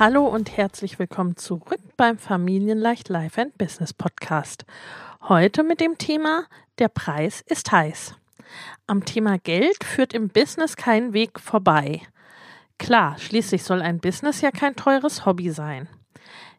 Hallo 0.00 0.28
und 0.28 0.56
herzlich 0.56 1.00
willkommen 1.00 1.36
zurück 1.36 1.80
beim 1.96 2.18
Familienleicht 2.18 3.08
Life 3.08 3.42
and 3.42 3.58
Business 3.58 3.92
Podcast. 3.92 4.64
Heute 5.22 5.64
mit 5.64 5.80
dem 5.80 5.98
Thema 5.98 6.44
Der 6.78 6.86
Preis 6.86 7.40
ist 7.44 7.72
heiß. 7.72 8.14
Am 8.86 9.04
Thema 9.04 9.38
Geld 9.38 9.82
führt 9.82 10.14
im 10.14 10.28
Business 10.28 10.76
kein 10.76 11.14
Weg 11.14 11.40
vorbei. 11.40 12.00
Klar, 12.78 13.18
schließlich 13.18 13.64
soll 13.64 13.82
ein 13.82 13.98
Business 13.98 14.40
ja 14.40 14.52
kein 14.52 14.76
teures 14.76 15.26
Hobby 15.26 15.50
sein. 15.50 15.88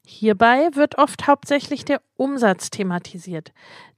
Hierbei 0.06 0.68
wird 0.74 0.98
oft 0.98 1.26
hauptsächlich 1.26 1.86
der 1.86 2.02
Umsatz 2.18 2.72
thematisiert. 2.72 3.54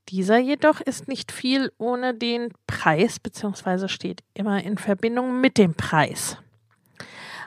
Dieser 0.09 0.38
jedoch 0.38 0.81
ist 0.81 1.08
nicht 1.08 1.31
viel 1.31 1.72
ohne 1.80 2.14
den 2.14 2.53
Preis 2.67 3.19
bzw. 3.19 3.88
steht 3.88 4.22
immer 4.36 4.64
in 4.64 4.78
Verbindung 4.78 5.42
mit 5.42 5.58
dem 5.58 5.73
Preis. 5.73 6.38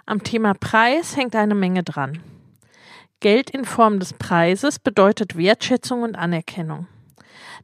Am 0.07 0.23
Thema 0.23 0.53
Preis 0.53 1.17
hängt 1.17 1.35
eine 1.35 1.55
Menge 1.55 1.83
dran. 1.83 2.21
Geld 3.21 3.49
in 3.49 3.65
Form 3.65 4.01
des 4.01 4.13
Preises 4.13 4.79
bedeutet 4.79 5.39
Wertschätzung 5.39 6.03
und 6.03 6.15
Anerkennung. 6.15 6.89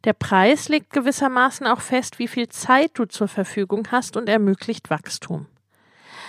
Der 0.05 0.15
Preis 0.15 0.71
legt 0.71 0.91
gewissermaßen 0.91 1.67
auch 1.67 1.83
fest, 1.83 2.19
wie 2.19 2.29
viel 2.29 2.49
Zeit 2.49 2.93
du 2.95 3.05
zur 3.05 3.29
Verfügung 3.29 3.89
hast 3.91 4.17
und 4.17 4.27
ermöglicht 4.27 4.89
Wachstum. 4.89 5.47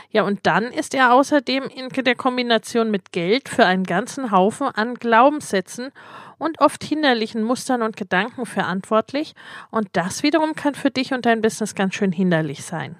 Ja, 0.09 0.23
und 0.23 0.41
dann 0.43 0.65
ist 0.65 0.93
er 0.93 1.13
außerdem 1.13 1.63
in 1.63 1.87
der 2.03 2.15
Kombination 2.15 2.91
mit 2.91 3.13
Geld 3.13 3.47
für 3.47 3.65
einen 3.65 3.85
ganzen 3.85 4.31
Haufen 4.31 4.67
an 4.67 4.95
Glaubenssätzen 4.95 5.91
und 6.37 6.59
oft 6.59 6.83
hinderlichen 6.83 7.41
Mustern 7.41 7.81
und 7.81 7.95
Gedanken 7.95 8.45
verantwortlich, 8.45 9.33
und 9.69 9.87
das 9.93 10.23
wiederum 10.23 10.55
kann 10.55 10.75
für 10.75 10.91
dich 10.91 11.13
und 11.13 11.25
dein 11.25 11.41
Business 11.41 11.73
ganz 11.73 11.95
schön 11.95 12.11
hinderlich 12.11 12.65
sein. 12.65 12.97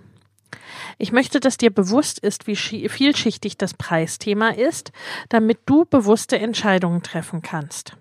Ich 0.98 1.12
möchte, 1.12 1.40
dass 1.40 1.58
dir 1.58 1.72
bewusst 1.72 2.20
ist, 2.20 2.48
wie 2.48 2.56
vielschichtig 2.56 3.58
das 3.58 3.74
Preisthema 3.74 4.50
ist, 4.50 4.92
damit 5.30 5.60
du 5.66 5.86
bewusste 5.86 6.40
Entscheidungen 6.40 7.04
treffen 7.04 7.42
kannst. 7.42 7.98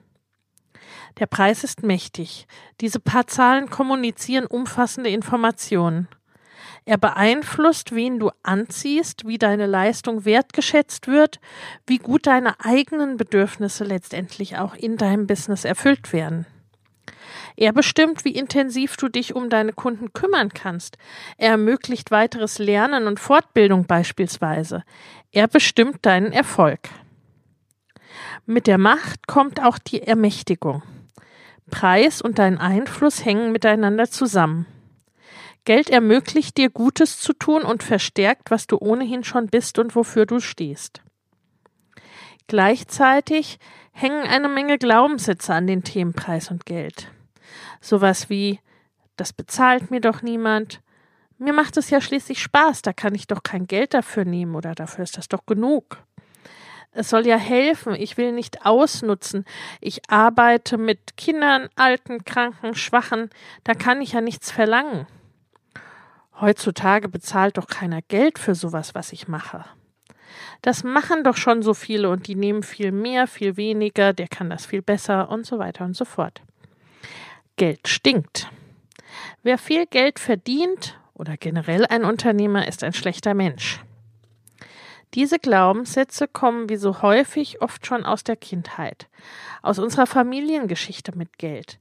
Der 1.18 1.26
Preis 1.26 1.64
ist 1.64 1.82
mächtig. 1.82 2.46
Diese 2.80 3.00
paar 3.00 3.26
Zahlen 3.26 3.68
kommunizieren 3.68 4.46
umfassende 4.46 5.10
Informationen. 5.10 6.08
Er 6.84 6.98
beeinflusst, 6.98 7.94
wen 7.94 8.18
du 8.18 8.30
anziehst, 8.42 9.26
wie 9.26 9.38
deine 9.38 9.66
Leistung 9.66 10.24
wertgeschätzt 10.24 11.08
wird, 11.08 11.40
wie 11.86 11.98
gut 11.98 12.26
deine 12.26 12.58
eigenen 12.64 13.16
Bedürfnisse 13.16 13.84
letztendlich 13.84 14.56
auch 14.56 14.74
in 14.74 14.96
deinem 14.96 15.26
Business 15.26 15.64
erfüllt 15.64 16.12
werden. 16.12 16.46
Er 17.56 17.72
bestimmt, 17.72 18.24
wie 18.24 18.34
intensiv 18.34 18.96
du 18.96 19.08
dich 19.08 19.34
um 19.34 19.50
deine 19.50 19.72
Kunden 19.72 20.12
kümmern 20.12 20.50
kannst. 20.50 20.98
Er 21.36 21.50
ermöglicht 21.50 22.10
weiteres 22.10 22.58
Lernen 22.58 23.06
und 23.06 23.20
Fortbildung 23.20 23.86
beispielsweise. 23.86 24.84
Er 25.32 25.48
bestimmt 25.48 26.04
deinen 26.06 26.32
Erfolg. 26.32 26.80
Mit 28.46 28.66
der 28.66 28.78
Macht 28.78 29.26
kommt 29.26 29.62
auch 29.62 29.78
die 29.78 30.02
Ermächtigung. 30.02 30.82
Preis 31.70 32.20
und 32.20 32.38
dein 32.38 32.58
Einfluss 32.58 33.24
hängen 33.24 33.52
miteinander 33.52 34.10
zusammen. 34.10 34.66
Geld 35.64 35.90
ermöglicht 35.90 36.56
dir 36.56 36.70
Gutes 36.70 37.18
zu 37.18 37.32
tun 37.32 37.62
und 37.62 37.82
verstärkt, 37.82 38.50
was 38.50 38.66
du 38.66 38.78
ohnehin 38.78 39.24
schon 39.24 39.46
bist 39.46 39.78
und 39.78 39.94
wofür 39.94 40.26
du 40.26 40.40
stehst. 40.40 41.02
Gleichzeitig 42.46 43.58
hängen 43.92 44.26
eine 44.26 44.48
Menge 44.48 44.78
Glaubenssätze 44.78 45.54
an 45.54 45.66
den 45.66 45.84
Themen 45.84 46.14
Preis 46.14 46.50
und 46.50 46.66
Geld. 46.66 47.12
Sowas 47.80 48.28
wie 48.30 48.60
das 49.16 49.32
bezahlt 49.32 49.90
mir 49.90 50.00
doch 50.00 50.22
niemand, 50.22 50.80
mir 51.38 51.54
macht 51.54 51.78
es 51.78 51.88
ja 51.88 52.00
schließlich 52.00 52.42
Spaß, 52.42 52.82
da 52.82 52.92
kann 52.92 53.14
ich 53.14 53.26
doch 53.26 53.42
kein 53.42 53.66
Geld 53.66 53.94
dafür 53.94 54.26
nehmen 54.26 54.54
oder 54.54 54.74
dafür 54.74 55.04
ist 55.04 55.16
das 55.16 55.28
doch 55.28 55.46
genug. 55.46 55.98
Es 56.92 57.08
soll 57.08 57.26
ja 57.26 57.36
helfen, 57.36 57.94
ich 57.94 58.16
will 58.16 58.32
nicht 58.32 58.66
ausnutzen. 58.66 59.44
Ich 59.80 60.10
arbeite 60.10 60.76
mit 60.76 61.16
Kindern, 61.16 61.68
Alten, 61.76 62.24
Kranken, 62.24 62.74
Schwachen, 62.74 63.30
da 63.64 63.74
kann 63.74 64.02
ich 64.02 64.12
ja 64.12 64.20
nichts 64.20 64.50
verlangen. 64.50 65.06
Heutzutage 66.40 67.08
bezahlt 67.08 67.58
doch 67.58 67.68
keiner 67.68 68.02
Geld 68.02 68.38
für 68.38 68.54
sowas, 68.54 68.94
was 68.94 69.12
ich 69.12 69.28
mache. 69.28 69.64
Das 70.62 70.84
machen 70.84 71.24
doch 71.24 71.36
schon 71.36 71.62
so 71.62 71.74
viele 71.74 72.10
und 72.10 72.26
die 72.26 72.34
nehmen 72.34 72.62
viel 72.62 72.92
mehr, 72.92 73.26
viel 73.26 73.56
weniger, 73.56 74.12
der 74.12 74.28
kann 74.28 74.50
das 74.50 74.66
viel 74.66 74.82
besser 74.82 75.30
und 75.30 75.46
so 75.46 75.58
weiter 75.58 75.84
und 75.84 75.96
so 75.96 76.04
fort. 76.04 76.42
Geld 77.60 77.88
stinkt. 77.88 78.48
Wer 79.42 79.58
viel 79.58 79.84
Geld 79.84 80.18
verdient 80.18 80.98
oder 81.12 81.36
generell 81.36 81.84
ein 81.84 82.06
Unternehmer 82.06 82.66
ist 82.66 82.82
ein 82.82 82.94
schlechter 82.94 83.34
Mensch. 83.34 83.82
Diese 85.14 85.40
Glaubenssätze 85.40 86.28
kommen 86.28 86.68
wie 86.68 86.76
so 86.76 87.02
häufig 87.02 87.60
oft 87.62 87.84
schon 87.84 88.04
aus 88.04 88.22
der 88.22 88.36
Kindheit, 88.36 89.08
aus 89.60 89.80
unserer 89.80 90.06
Familiengeschichte 90.06 91.18
mit 91.18 91.36
Geld. 91.36 91.80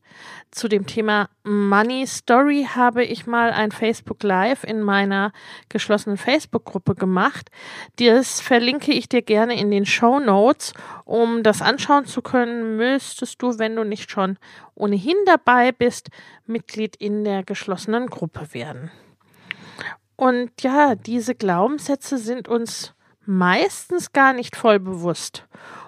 Zu 0.49 0.67
dem 0.67 0.87
Thema 0.87 1.29
Money 1.43 2.07
Story 2.07 2.67
habe 2.73 3.03
ich 3.03 3.27
mal 3.27 3.51
ein 3.51 3.71
Facebook 3.71 4.23
Live 4.23 4.63
in 4.63 4.81
meiner 4.81 5.31
geschlossenen 5.69 6.17
Facebook-Gruppe 6.17 6.95
gemacht. 6.95 7.51
Das 7.97 8.41
verlinke 8.41 8.93
ich 8.93 9.07
dir 9.07 9.21
gerne 9.21 9.59
in 9.59 9.69
den 9.69 9.85
Show 9.85 10.19
Notes. 10.19 10.73
Um 11.05 11.43
das 11.43 11.61
anschauen 11.61 12.07
zu 12.07 12.23
können, 12.23 12.77
müsstest 12.77 13.43
du, 13.43 13.59
wenn 13.59 13.75
du 13.75 13.83
nicht 13.83 14.09
schon 14.09 14.39
ohnehin 14.73 15.17
dabei 15.27 15.71
bist, 15.71 16.09
Mitglied 16.47 16.95
in 16.95 17.23
der 17.23 17.43
geschlossenen 17.43 18.07
Gruppe 18.07 18.47
werden. 18.53 18.89
Und 20.15 20.63
ja, 20.63 20.95
diese 20.95 21.35
Glaubenssätze 21.35 22.17
sind 22.17 22.47
uns 22.47 22.95
meistens 23.29 24.11
gar 24.11 24.33
nicht 24.33 24.55
voll 24.55 24.79
bewusst. 24.79 25.45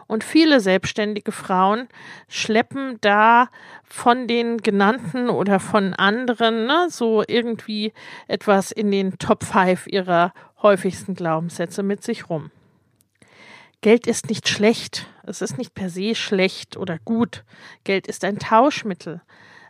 Und 0.07 0.23
viele 0.23 0.59
selbstständige 0.59 1.31
Frauen 1.31 1.87
schleppen 2.27 2.97
da 3.01 3.49
von 3.83 4.27
den 4.27 4.57
genannten 4.57 5.29
oder 5.29 5.59
von 5.59 5.93
anderen 5.93 6.67
ne, 6.67 6.87
so 6.89 7.23
irgendwie 7.27 7.93
etwas 8.27 8.71
in 8.71 8.91
den 8.91 9.17
Top 9.17 9.43
5 9.43 9.87
ihrer 9.87 10.33
häufigsten 10.61 11.15
Glaubenssätze 11.15 11.81
mit 11.81 12.03
sich 12.03 12.29
rum. 12.29 12.51
Geld 13.81 14.05
ist 14.05 14.29
nicht 14.29 14.47
schlecht. 14.47 15.07
Es 15.23 15.41
ist 15.41 15.57
nicht 15.57 15.73
per 15.73 15.89
se 15.89 16.13
schlecht 16.13 16.77
oder 16.77 16.99
gut. 16.99 17.43
Geld 17.83 18.05
ist 18.05 18.23
ein 18.23 18.37
Tauschmittel. 18.37 19.21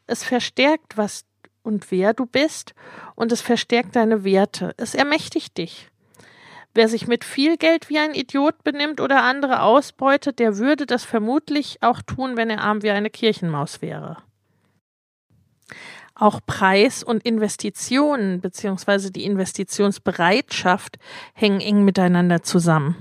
Es 0.08 0.24
verstärkt, 0.24 0.98
was 0.98 1.24
und 1.64 1.92
wer 1.92 2.14
du 2.14 2.26
bist 2.26 2.74
und 3.16 3.32
es 3.32 3.42
verstärkt 3.42 3.96
deine 3.96 4.24
Werte. 4.24 4.74
Es 4.78 4.96
ermächtigt 4.96 5.58
dich. 5.58 5.91
Wer 6.74 6.88
sich 6.88 7.08
mit 7.08 7.26
viel 7.26 7.58
Geld 7.58 7.90
wie 7.90 8.00
ein 8.00 8.14
Idiot 8.14 8.64
benimmt 8.64 9.02
oder 9.02 9.24
andere 9.24 9.62
ausbeutet, 9.62 10.40
der 10.40 10.58
würde 10.58 10.86
das 10.86 11.04
vermutlich 11.04 11.80
auch 11.82 12.02
tun, 12.02 12.38
wenn 12.38 12.50
er 12.50 12.62
arm 12.62 12.82
wie 12.82 12.92
eine 12.92 13.10
Kirchenmaus 13.10 13.82
wäre. 13.82 14.18
Auch 16.16 16.40
Preis 16.46 17.04
und 17.04 17.26
Investitionen 17.26 18.42
bzw. 18.42 19.10
die 19.10 19.26
Investitionsbereitschaft 19.26 20.98
hängen 21.34 21.60
eng 21.60 21.84
miteinander 21.84 22.44
zusammen. 22.44 22.96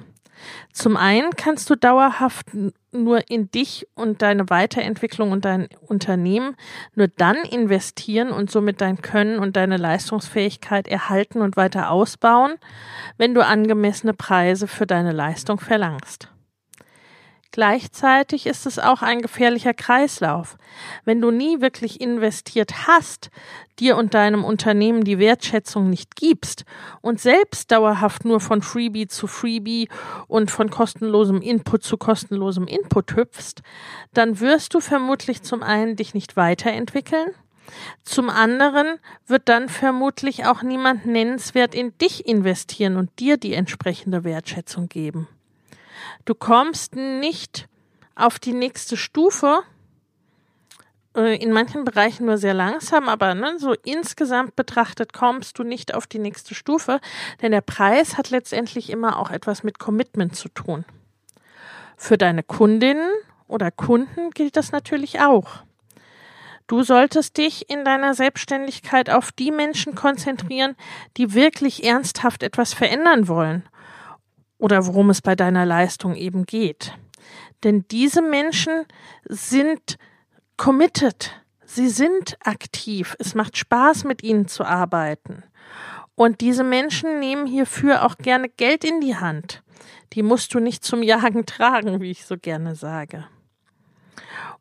Zum 0.73 0.97
einen 0.97 1.31
kannst 1.37 1.69
du 1.71 1.75
dauerhaft 1.75 2.49
nur 2.93 3.31
in 3.31 3.51
dich 3.51 3.87
und 3.95 4.23
deine 4.23 4.51
Weiterentwicklung 4.51 5.33
und 5.33 5.45
dein 5.45 5.69
Unternehmen 5.87 6.57
nur 6.95 7.09
dann 7.09 7.37
investieren 7.37 8.31
und 8.31 8.51
somit 8.51 8.81
dein 8.81 9.03
Können 9.03 9.39
und 9.39 9.57
deine 9.57 9.77
Leistungsfähigkeit 9.77 10.89
erhalten 10.89 11.41
und 11.41 11.57
weiter 11.57 11.91
ausbauen, 11.91 12.55
wenn 13.17 13.35
du 13.35 13.45
angemessene 13.45 14.15
Preise 14.15 14.67
für 14.67 14.87
deine 14.87 15.13
Leistung 15.13 15.61
verlangst. 15.61 16.30
Gleichzeitig 17.53 18.47
ist 18.47 18.65
es 18.65 18.79
auch 18.79 19.03
ein 19.03 19.23
gefährlicher 19.23 19.75
Kreislauf. 19.75 20.57
Wenn 21.05 21.21
du 21.21 21.33
nie 21.33 21.61
wirklich 21.61 22.01
investiert 22.01 22.87
hast, 22.87 23.31
dir 23.81 23.97
und 23.97 24.15
deinem 24.15 24.45
Unternehmen 24.45 25.03
die 25.03 25.19
Wertschätzung 25.19 25.91
nicht 25.91 26.15
gibst 26.15 26.65
und 27.01 27.21
selbst 27.21 27.73
dauerhaft 27.73 28.25
nur 28.25 28.39
von 28.39 28.63
Freebie 28.63 29.09
zu 29.09 29.27
Freebie 29.27 29.89
und 30.29 30.53
von 30.53 30.71
kostenlosem 30.71 31.43
Input 31.43 31.83
zu 31.83 31.97
kostenlosem 31.97 32.69
Input 32.69 33.17
hüpfst, 33.17 33.63
dann 34.15 34.39
wirst 34.39 34.75
du 34.75 34.81
vermutlich 34.81 35.43
zum 35.43 35.65
einen 35.65 35.97
dich 35.97 36.15
nicht 36.15 36.37
weiterentwickeln, 36.37 37.35
zum 38.05 38.31
anderen 38.31 38.99
wird 39.27 39.49
dann 39.49 39.69
vermutlich 39.69 40.45
auch 40.47 40.63
niemand 40.63 41.07
nennenswert 41.07 41.75
in 41.75 41.97
dich 41.99 42.27
investieren 42.27 42.97
und 42.97 43.11
dir 43.19 43.37
die 43.37 43.55
entsprechende 43.55 44.25
Wertschätzung 44.25 44.89
geben. 44.89 45.29
Du 46.25 46.35
kommst 46.35 46.97
nicht 46.97 47.69
auf 48.15 48.39
die 48.39 48.53
nächste 48.53 48.97
Stufe, 48.97 49.61
äh, 51.17 51.37
in 51.37 51.53
manchen 51.53 51.85
Bereichen 51.85 52.27
nur 52.27 52.39
sehr 52.39 52.55
langsam, 52.55 53.09
aber 53.09 53.35
ne, 53.35 53.59
so 53.59 53.75
insgesamt 53.85 54.57
betrachtet 54.57 55.13
kommst 55.13 55.59
du 55.59 55.65
nicht 55.65 55.95
auf 55.95 56.07
die 56.07 56.19
nächste 56.19 56.55
Stufe, 56.55 57.01
denn 57.43 57.53
der 57.53 57.63
Preis 57.63 58.17
hat 58.17 58.31
letztendlich 58.31 58.91
immer 58.91 59.19
auch 59.19 59.31
etwas 59.31 59.63
mit 59.63 59.79
Commitment 59.79 60.37
zu 60.37 60.49
tun. 60.49 60.85
Für 61.97 62.17
deine 62.17 62.43
Kundinnen 62.43 63.11
oder 63.49 63.71
Kunden 63.71 64.31
gilt 64.31 64.57
das 64.57 64.73
natürlich 64.73 65.21
auch. 65.21 65.65
Du 66.67 66.85
solltest 66.85 67.37
dich 67.37 67.69
in 67.69 67.85
deiner 67.85 68.15
Selbstständigkeit 68.15 69.11
auf 69.11 69.33
die 69.33 69.51
Menschen 69.51 69.97
konzentrieren, 69.97 70.77
die 71.17 71.35
wirklich 71.35 71.85
ernsthaft 71.85 72.45
etwas 72.45 72.73
verändern 72.73 73.27
wollen 73.27 73.69
oder 74.61 74.87
worum 74.87 75.11
es 75.11 75.23
bei 75.23 75.35
deiner 75.35 75.67
Leistung 75.67 76.15
eben 76.15 76.47
geht. 76.47 76.93
Denn 77.65 77.85
diese 77.91 78.23
Menschen 78.23 78.85
sind 79.29 79.97
committed. 80.57 81.33
Sie 81.65 81.89
sind 81.89 82.37
aktiv. 82.45 83.17
Es 83.19 83.35
macht 83.35 83.57
Spaß, 83.57 84.05
mit 84.05 84.23
ihnen 84.23 84.49
zu 84.49 84.65
arbeiten. 84.65 85.43
Und 86.15 86.43
diese 86.43 86.65
Menschen 86.65 87.19
nehmen 87.19 87.47
hierfür 87.47 88.05
auch 88.05 88.19
gerne 88.19 88.49
Geld 88.49 88.85
in 88.85 89.01
die 89.01 89.17
Hand. 89.17 89.63
Die 90.13 90.23
musst 90.23 90.53
du 90.53 90.61
nicht 90.61 90.85
zum 90.85 91.03
Jagen 91.03 91.47
tragen, 91.47 92.01
wie 92.01 92.11
ich 92.11 92.27
so 92.27 92.37
gerne 92.37 92.75
sage. 92.75 93.27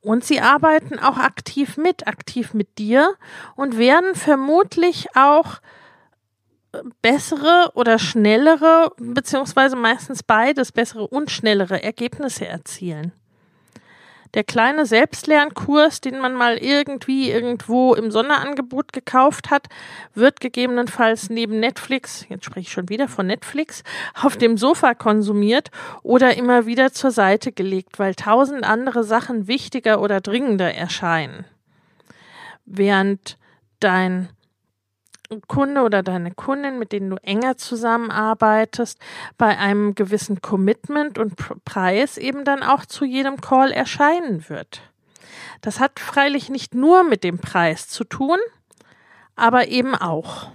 Und 0.02 0.24
sie 0.24 0.40
arbeiten 0.40 1.00
auch 1.00 1.18
aktiv 1.18 1.76
mit, 1.76 2.08
aktiv 2.08 2.54
mit 2.54 2.78
dir 2.78 3.16
und 3.56 3.78
werden 3.78 4.16
vermutlich 4.16 5.08
auch 5.16 5.60
bessere 7.02 7.72
oder 7.74 8.00
schnellere, 8.00 8.92
beziehungsweise 8.98 9.76
meistens 9.76 10.24
beides, 10.24 10.72
bessere 10.72 11.08
und 11.08 11.32
schnellere 11.32 11.82
Ergebnisse 11.82 12.48
erzielen. 12.48 13.12
Der 14.36 14.44
kleine 14.44 14.86
Selbstlernkurs, 14.86 16.02
den 16.02 16.20
man 16.20 16.36
mal 16.36 16.58
irgendwie 16.58 17.32
irgendwo 17.32 17.96
im 17.96 18.12
Sonderangebot 18.12 18.94
gekauft 18.94 19.50
hat, 19.50 19.68
wird 20.14 20.40
gegebenenfalls 20.40 21.32
neben 21.32 21.60
Netflix, 21.60 22.28
jetzt 22.30 22.46
spreche 22.46 22.68
ich 22.68 22.72
schon 22.72 22.90
wieder 22.90 23.08
von 23.08 23.26
Netflix, 23.26 23.84
auf 24.22 24.38
dem 24.38 24.56
Sofa 24.56 24.94
konsumiert 24.94 25.72
oder 26.04 26.38
immer 26.38 26.68
wieder 26.68 26.94
zur 26.94 27.10
Seite 27.10 27.52
gelegt, 27.52 27.98
weil 27.98 28.14
tausend 28.14 28.64
andere 28.66 29.04
Sachen 29.04 29.48
wichtiger 29.48 30.00
oder 30.00 30.22
dringender 30.22 30.76
erscheinen. 30.76 31.46
Während 32.66 33.40
dein 33.80 34.30
Kunde 35.48 35.82
oder 35.82 36.02
deine 36.02 36.32
Kundin, 36.32 36.80
mit 36.80 36.92
denen 36.92 37.12
du 37.12 37.18
enger 37.18 37.58
zusammenarbeitest, 37.58 39.00
bei 39.38 39.58
einem 39.58 39.94
gewissen 39.96 40.42
Commitment 40.42 41.18
und 41.18 41.36
Preis 41.66 42.18
eben 42.18 42.44
dann 42.44 42.64
auch 42.64 42.86
zu 42.86 43.06
jedem 43.06 43.40
Call 43.40 43.72
erscheinen 43.72 44.50
wird. 44.50 44.82
Das 45.62 45.80
hat 45.80 46.00
freilich 46.00 46.50
nicht 46.50 46.74
nur 46.74 47.04
mit 47.04 47.24
dem 47.24 47.38
Preis 47.38 47.88
zu 47.88 48.04
tun, 48.04 48.38
aber 49.36 49.68
eben 49.68 49.96
auch. 49.96 50.52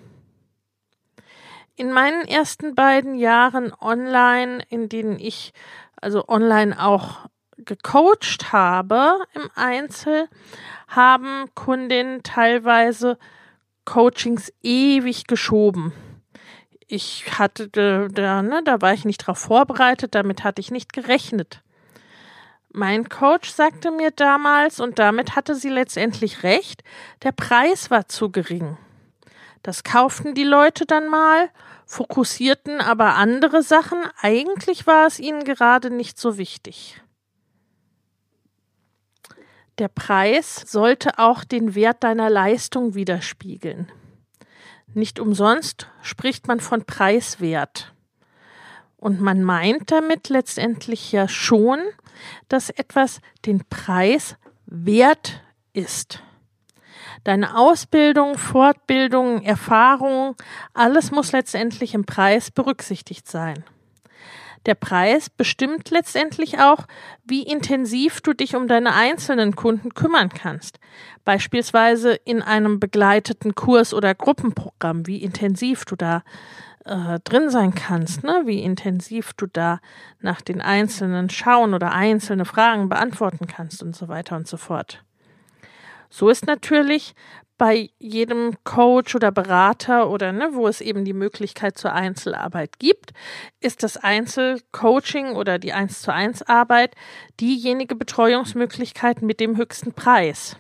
In 1.77 1.93
meinen 1.93 2.27
ersten 2.27 2.75
beiden 2.75 3.15
Jahren 3.15 3.73
online, 3.81 4.63
in 4.69 4.89
denen 4.89 5.19
ich 5.19 5.53
also 6.01 6.29
online 6.29 6.81
auch 6.81 7.27
gecoacht 7.57 8.53
habe 8.53 9.21
im 9.35 9.49
Einzel, 9.55 10.29
haben 10.89 11.47
Kundinnen 11.55 12.23
teilweise 12.23 13.19
Coachings 13.85 14.53
ewig 14.63 15.27
geschoben. 15.27 15.93
Ich 16.87 17.39
hatte 17.39 17.69
da, 17.69 18.43
ne, 18.43 18.63
da 18.65 18.81
war 18.81 18.93
ich 18.95 19.05
nicht 19.05 19.19
drauf 19.19 19.39
vorbereitet, 19.39 20.15
damit 20.15 20.45
hatte 20.45 20.61
ich 20.61 20.71
nicht 20.71 20.93
gerechnet. 20.93 21.63
Mein 22.71 23.09
Coach 23.09 23.51
sagte 23.51 23.91
mir 23.91 24.11
damals, 24.11 24.81
und 24.81 24.99
damit 24.99 25.37
hatte 25.37 25.55
sie 25.55 25.69
letztendlich 25.69 26.43
recht, 26.43 26.83
der 27.23 27.33
Preis 27.33 27.91
war 27.91 28.09
zu 28.09 28.31
gering. 28.31 28.77
Das 29.63 29.85
kauften 29.85 30.35
die 30.35 30.45
Leute 30.45 30.85
dann 30.85 31.09
mal, 31.09 31.51
fokussierten 31.87 32.81
aber 32.81 33.15
andere 33.15 33.63
Sachen, 33.63 33.99
eigentlich 34.21 34.87
war 34.87 35.07
es 35.07 35.21
ihnen 35.21 35.45
gerade 35.45 35.91
nicht 35.91 36.19
so 36.19 36.37
wichtig. 36.37 37.01
Der 39.79 39.89
Preis 39.89 40.65
sollte 40.67 41.19
auch 41.19 41.43
den 41.43 41.75
Wert 41.75 42.05
deiner 42.05 42.31
Leistung 42.31 42.95
widerspiegeln. 42.95 43.91
Nicht 44.93 45.19
umsonst 45.19 45.89
spricht 46.03 46.47
man 46.47 46.61
von 46.61 46.85
Preiswert. 46.85 47.93
Und 48.97 49.21
man 49.21 49.43
meint 49.43 49.91
damit 49.91 50.29
letztendlich 50.29 51.11
ja 51.11 51.27
schon, 51.27 51.81
dass 52.49 52.71
etwas 52.71 53.21
den 53.45 53.65
Preis 53.69 54.37
wert 54.67 55.43
ist. 55.73 56.23
Deine 57.25 57.57
Ausbildung, 57.57 58.39
Fortbildung, 58.39 59.43
Erfahrung, 59.43 60.37
alles 60.73 61.11
muss 61.11 61.33
letztendlich 61.33 61.95
im 61.95 62.05
Preis 62.05 62.51
berücksichtigt 62.51 63.29
sein. 63.29 63.65
Der 64.67 64.75
Preis 64.75 65.29
bestimmt 65.29 65.91
letztendlich 65.91 66.59
auch, 66.59 66.87
wie 67.25 67.43
intensiv 67.43 68.21
du 68.21 68.33
dich 68.33 68.57
um 68.57 68.67
deine 68.67 68.95
einzelnen 68.95 69.57
Kunden 69.57 69.93
kümmern 69.95 70.31
kannst. 70.31 70.79
Beispielsweise 71.25 72.15
in 72.15 72.41
einem 72.41 72.81
begleiteten 72.81 73.55
Kurs 73.55 73.93
oder 73.93 74.15
Gruppenprogramm, 74.15 75.07
wie 75.07 75.23
intensiv 75.23 75.85
du 75.85 75.97
da 75.97 76.23
äh, 76.85 77.19
drin 77.25 77.51
sein 77.51 77.75
kannst, 77.75 78.25
ne? 78.25 78.43
wie 78.45 78.63
intensiv 78.63 79.33
du 79.35 79.47
da 79.47 79.81
nach 80.21 80.41
den 80.41 80.61
einzelnen 80.61 81.31
schauen 81.31 81.75
oder 81.75 81.93
einzelne 81.93 82.45
Fragen 82.45 82.89
beantworten 82.89 83.47
kannst 83.47 83.83
und 83.83 83.95
so 83.95 84.09
weiter 84.09 84.37
und 84.37 84.47
so 84.47 84.57
fort. 84.57 85.03
So 86.11 86.29
ist 86.29 86.47
natürlich 86.47 87.15
bei 87.57 87.91
jedem 87.99 88.57
Coach 88.65 89.15
oder 89.15 89.31
Berater 89.31 90.11
oder 90.11 90.33
ne, 90.33 90.51
wo 90.53 90.67
es 90.67 90.81
eben 90.81 91.05
die 91.05 91.13
Möglichkeit 91.13 91.79
zur 91.79 91.93
Einzelarbeit 91.93 92.79
gibt, 92.79 93.13
ist 93.61 93.83
das 93.83 93.97
Einzelcoaching 93.97 95.33
oder 95.33 95.59
die 95.59 95.73
1 95.73 96.03
zu 96.03 96.13
1 96.13 96.43
Arbeit 96.43 96.95
diejenige 97.41 97.95
Betreuungsmöglichkeit 97.95 99.23
mit 99.23 99.39
dem 99.39 99.57
höchsten 99.57 99.93
Preis. 99.93 100.57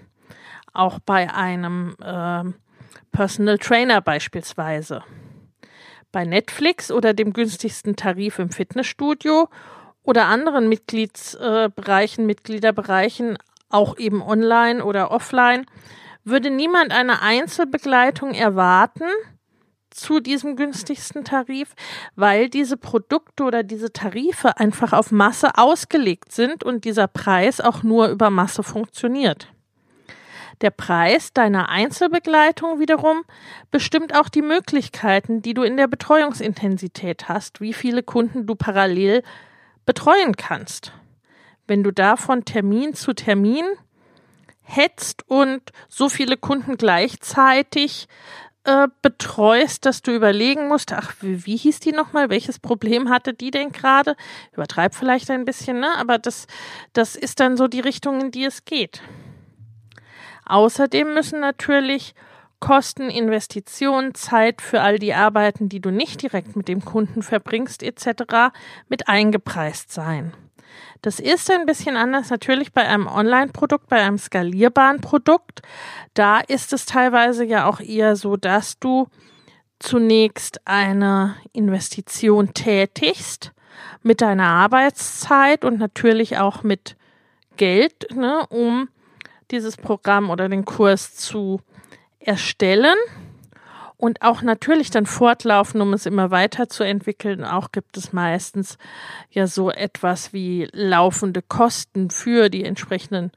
Auch 0.72 0.98
bei 1.00 1.32
einem 1.32 1.96
äh, 2.00 2.44
Personal 3.10 3.58
Trainer 3.58 4.00
beispielsweise. 4.00 5.02
Bei 6.12 6.24
Netflix 6.24 6.92
oder 6.92 7.12
dem 7.12 7.32
günstigsten 7.32 7.96
Tarif 7.96 8.38
im 8.38 8.50
Fitnessstudio 8.50 9.48
oder 10.04 10.26
anderen 10.26 10.68
Mitgliedsbereichen, 10.68 12.26
Mitgliederbereichen, 12.26 13.36
auch 13.68 13.98
eben 13.98 14.22
online 14.22 14.84
oder 14.84 15.10
offline, 15.10 15.66
würde 16.24 16.50
niemand 16.50 16.92
eine 16.92 17.22
Einzelbegleitung 17.22 18.32
erwarten 18.32 19.04
zu 19.90 20.18
diesem 20.20 20.56
günstigsten 20.56 21.24
Tarif, 21.24 21.74
weil 22.16 22.48
diese 22.48 22.76
Produkte 22.76 23.44
oder 23.44 23.62
diese 23.62 23.92
Tarife 23.92 24.58
einfach 24.58 24.92
auf 24.92 25.12
Masse 25.12 25.56
ausgelegt 25.56 26.32
sind 26.32 26.64
und 26.64 26.84
dieser 26.84 27.06
Preis 27.06 27.60
auch 27.60 27.82
nur 27.82 28.08
über 28.08 28.30
Masse 28.30 28.62
funktioniert. 28.62 29.52
Der 30.60 30.70
Preis 30.70 31.32
deiner 31.32 31.68
Einzelbegleitung 31.68 32.78
wiederum 32.80 33.24
bestimmt 33.70 34.16
auch 34.16 34.28
die 34.28 34.42
Möglichkeiten, 34.42 35.42
die 35.42 35.54
du 35.54 35.62
in 35.62 35.76
der 35.76 35.88
Betreuungsintensität 35.88 37.28
hast, 37.28 37.60
wie 37.60 37.72
viele 37.72 38.02
Kunden 38.02 38.46
du 38.46 38.54
parallel 38.54 39.22
betreuen 39.84 40.36
kannst. 40.36 40.92
Wenn 41.66 41.82
du 41.82 41.92
da 41.92 42.16
von 42.16 42.44
Termin 42.44 42.94
zu 42.94 43.14
Termin 43.14 43.64
hetzt 44.64 45.22
und 45.28 45.62
so 45.88 46.08
viele 46.08 46.36
Kunden 46.36 46.76
gleichzeitig 46.76 48.08
äh, 48.64 48.88
betreust, 49.02 49.84
dass 49.84 50.00
du 50.00 50.14
überlegen 50.14 50.68
musst, 50.68 50.92
ach, 50.92 51.14
wie, 51.20 51.44
wie 51.44 51.56
hieß 51.56 51.80
die 51.80 51.92
nochmal, 51.92 52.30
welches 52.30 52.58
Problem 52.58 53.10
hatte 53.10 53.34
die 53.34 53.50
denn 53.50 53.72
gerade? 53.72 54.16
Übertreib 54.52 54.94
vielleicht 54.94 55.30
ein 55.30 55.44
bisschen, 55.44 55.80
ne? 55.80 55.94
Aber 55.98 56.18
das, 56.18 56.46
das 56.94 57.14
ist 57.14 57.40
dann 57.40 57.56
so 57.58 57.68
die 57.68 57.80
Richtung, 57.80 58.20
in 58.20 58.30
die 58.30 58.44
es 58.44 58.64
geht. 58.64 59.02
Außerdem 60.46 61.12
müssen 61.12 61.40
natürlich 61.40 62.14
Kosten, 62.58 63.10
Investitionen, 63.10 64.14
Zeit 64.14 64.62
für 64.62 64.80
all 64.80 64.98
die 64.98 65.12
Arbeiten, 65.12 65.68
die 65.68 65.80
du 65.80 65.90
nicht 65.90 66.22
direkt 66.22 66.56
mit 66.56 66.66
dem 66.66 66.82
Kunden 66.82 67.22
verbringst, 67.22 67.82
etc. 67.82 68.54
mit 68.88 69.08
eingepreist 69.08 69.92
sein. 69.92 70.32
Das 71.04 71.20
ist 71.20 71.50
ein 71.50 71.66
bisschen 71.66 71.98
anders 71.98 72.30
natürlich 72.30 72.72
bei 72.72 72.80
einem 72.80 73.06
Online-Produkt, 73.06 73.90
bei 73.90 74.00
einem 74.00 74.16
skalierbaren 74.16 75.02
Produkt. 75.02 75.60
Da 76.14 76.40
ist 76.40 76.72
es 76.72 76.86
teilweise 76.86 77.44
ja 77.44 77.66
auch 77.66 77.80
eher 77.80 78.16
so, 78.16 78.38
dass 78.38 78.78
du 78.78 79.08
zunächst 79.78 80.66
eine 80.66 81.36
Investition 81.52 82.54
tätigst 82.54 83.52
mit 84.02 84.22
deiner 84.22 84.46
Arbeitszeit 84.46 85.66
und 85.66 85.78
natürlich 85.78 86.38
auch 86.38 86.62
mit 86.62 86.96
Geld, 87.58 88.10
ne, 88.14 88.46
um 88.48 88.88
dieses 89.50 89.76
Programm 89.76 90.30
oder 90.30 90.48
den 90.48 90.64
Kurs 90.64 91.16
zu 91.16 91.60
erstellen 92.18 92.96
und 93.96 94.22
auch 94.22 94.42
natürlich 94.42 94.90
dann 94.90 95.06
fortlaufen, 95.06 95.80
um 95.80 95.92
es 95.92 96.06
immer 96.06 96.30
weiterzuentwickeln. 96.30 97.44
Auch 97.44 97.72
gibt 97.72 97.96
es 97.96 98.12
meistens 98.12 98.76
ja 99.30 99.46
so 99.46 99.70
etwas 99.70 100.32
wie 100.32 100.68
laufende 100.72 101.42
Kosten 101.42 102.10
für 102.10 102.48
die 102.48 102.64
entsprechenden 102.64 103.30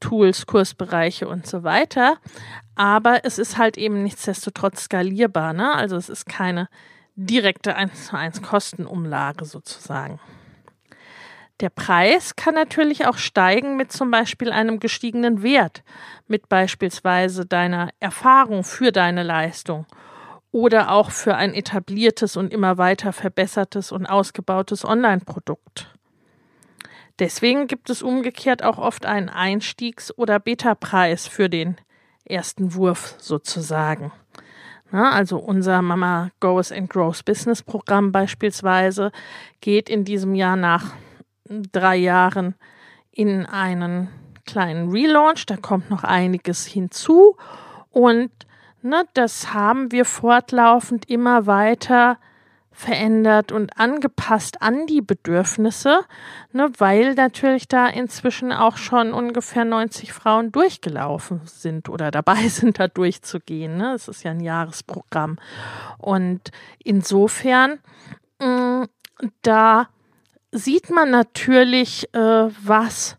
Tools, 0.00 0.46
Kursbereiche 0.46 1.26
und 1.26 1.46
so 1.46 1.62
weiter. 1.62 2.18
Aber 2.74 3.24
es 3.24 3.38
ist 3.38 3.56
halt 3.56 3.78
eben 3.78 4.02
nichtsdestotrotz 4.02 4.84
skalierbar. 4.84 5.52
Ne? 5.52 5.72
Also 5.74 5.96
es 5.96 6.08
ist 6.08 6.26
keine 6.26 6.68
direkte 7.16 7.76
1 7.76 8.06
zu 8.06 8.16
1 8.16 8.42
Kostenumlage 8.42 9.44
sozusagen. 9.44 10.20
Der 11.60 11.70
Preis 11.70 12.34
kann 12.34 12.54
natürlich 12.54 13.06
auch 13.06 13.16
steigen 13.16 13.76
mit 13.76 13.92
zum 13.92 14.10
Beispiel 14.10 14.50
einem 14.50 14.80
gestiegenen 14.80 15.42
Wert, 15.42 15.84
mit 16.26 16.48
beispielsweise 16.48 17.46
deiner 17.46 17.90
Erfahrung 18.00 18.64
für 18.64 18.90
deine 18.90 19.22
Leistung 19.22 19.86
oder 20.50 20.90
auch 20.90 21.10
für 21.10 21.36
ein 21.36 21.54
etabliertes 21.54 22.36
und 22.36 22.52
immer 22.52 22.76
weiter 22.78 23.12
verbessertes 23.12 23.92
und 23.92 24.06
ausgebautes 24.06 24.84
Online-Produkt. 24.84 25.94
Deswegen 27.20 27.68
gibt 27.68 27.90
es 27.90 28.02
umgekehrt 28.02 28.64
auch 28.64 28.78
oft 28.78 29.06
einen 29.06 29.28
Einstiegs- 29.28 30.16
oder 30.16 30.40
Beta-Preis 30.40 31.28
für 31.28 31.48
den 31.48 31.76
ersten 32.24 32.74
Wurf 32.74 33.14
sozusagen. 33.18 34.12
Na, 34.90 35.10
also 35.12 35.38
unser 35.38 35.82
Mama 35.82 36.30
Goes 36.40 36.72
and 36.72 36.90
Grows 36.90 37.22
Business 37.22 37.62
Programm 37.62 38.12
beispielsweise 38.12 39.12
geht 39.60 39.88
in 39.88 40.04
diesem 40.04 40.34
Jahr 40.34 40.56
nach 40.56 40.92
drei 41.48 41.96
Jahren 41.96 42.54
in 43.10 43.46
einen 43.46 44.08
kleinen 44.46 44.90
Relaunch. 44.90 45.46
Da 45.46 45.56
kommt 45.56 45.90
noch 45.90 46.04
einiges 46.04 46.66
hinzu. 46.66 47.36
Und 47.90 48.30
ne, 48.82 49.04
das 49.14 49.52
haben 49.52 49.92
wir 49.92 50.04
fortlaufend 50.04 51.08
immer 51.08 51.46
weiter 51.46 52.18
verändert 52.74 53.52
und 53.52 53.78
angepasst 53.78 54.60
an 54.60 54.86
die 54.86 55.00
Bedürfnisse, 55.00 56.00
ne, 56.52 56.70
weil 56.78 57.14
natürlich 57.14 57.68
da 57.68 57.86
inzwischen 57.86 58.52
auch 58.52 58.76
schon 58.76 59.14
ungefähr 59.14 59.64
90 59.64 60.12
Frauen 60.12 60.50
durchgelaufen 60.50 61.40
sind 61.44 61.88
oder 61.88 62.10
dabei 62.10 62.48
sind, 62.48 62.80
da 62.80 62.88
durchzugehen. 62.88 63.76
Ne. 63.76 63.94
Es 63.94 64.08
ist 64.08 64.24
ja 64.24 64.32
ein 64.32 64.40
Jahresprogramm. 64.40 65.38
Und 65.98 66.50
insofern, 66.82 67.78
mh, 68.40 68.82
mm, 68.82 68.88
da 69.42 69.88
sieht 70.54 70.88
man 70.88 71.10
natürlich, 71.10 72.08
äh, 72.14 72.48
was 72.62 73.18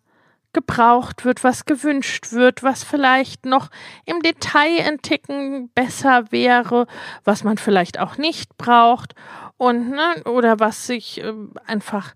gebraucht 0.54 1.26
wird, 1.26 1.44
was 1.44 1.66
gewünscht 1.66 2.32
wird, 2.32 2.64
was 2.64 2.86
vielleicht 2.86 3.46
noch 3.46 3.70
im 4.06 4.22
Detail 4.22 4.88
ein 4.88 5.02
Ticken 5.02 5.70
besser 5.76 6.32
wäre, 6.32 6.88
was 7.26 7.44
man 7.44 7.58
vielleicht 7.58 8.00
auch 8.00 8.18
nicht 8.18 8.58
braucht 8.58 9.16
und 9.58 9.90
ne, 9.90 10.24
oder 10.24 10.62
was 10.62 10.88
sich 10.88 11.22
äh, 11.22 11.34
einfach 11.68 12.16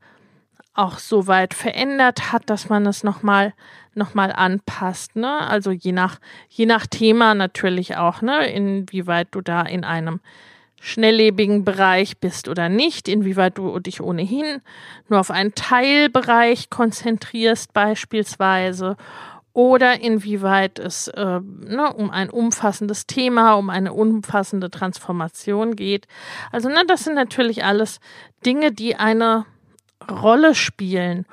auch 0.74 1.00
so 1.00 1.28
weit 1.28 1.54
verändert 1.54 2.32
hat, 2.32 2.50
dass 2.50 2.70
man 2.70 2.86
es 2.86 3.04
nochmal 3.04 3.54
noch 3.94 4.14
mal 4.14 4.32
anpasst, 4.32 5.18
ne? 5.18 5.42
Also 5.50 5.72
je 5.72 5.92
nach 5.92 6.20
je 6.48 6.66
nach 6.66 6.88
Thema 6.88 7.36
natürlich 7.36 7.98
auch, 7.98 8.22
ne, 8.22 8.50
inwieweit 8.50 9.28
du 9.32 9.42
da 9.42 9.64
in 9.64 9.84
einem 9.84 10.22
schnelllebigen 10.82 11.66
Bereich 11.66 12.20
bist 12.20 12.48
oder 12.48 12.70
nicht, 12.70 13.08
inwieweit 13.08 13.58
du 13.58 13.80
dich 13.80 14.02
ohnehin 14.02 14.62
nur 15.08 15.20
auf 15.20 15.32
einen 15.32 15.54
Teilbereich 15.56 16.70
konzentrierst 16.70 17.74
beispielsweise 17.74 18.96
oder 19.54 20.00
inwieweit 20.00 20.80
es 20.80 21.08
äh, 21.10 21.40
ne, 21.42 21.92
um 21.94 22.12
ein 22.12 22.30
umfassendes 22.30 23.08
Thema, 23.08 23.54
um 23.56 23.70
eine 23.70 23.94
umfassende 23.94 24.70
Transformation 24.70 25.76
geht. 25.76 26.08
Also 26.52 26.70
ne, 26.70 26.84
das 26.88 27.04
sind 27.04 27.16
natürlich 27.16 27.64
alles 27.64 28.00
Dinge, 28.46 28.72
die 28.72 28.96
eine 28.96 29.46
Rolle 30.10 30.56
spielen 30.56 31.26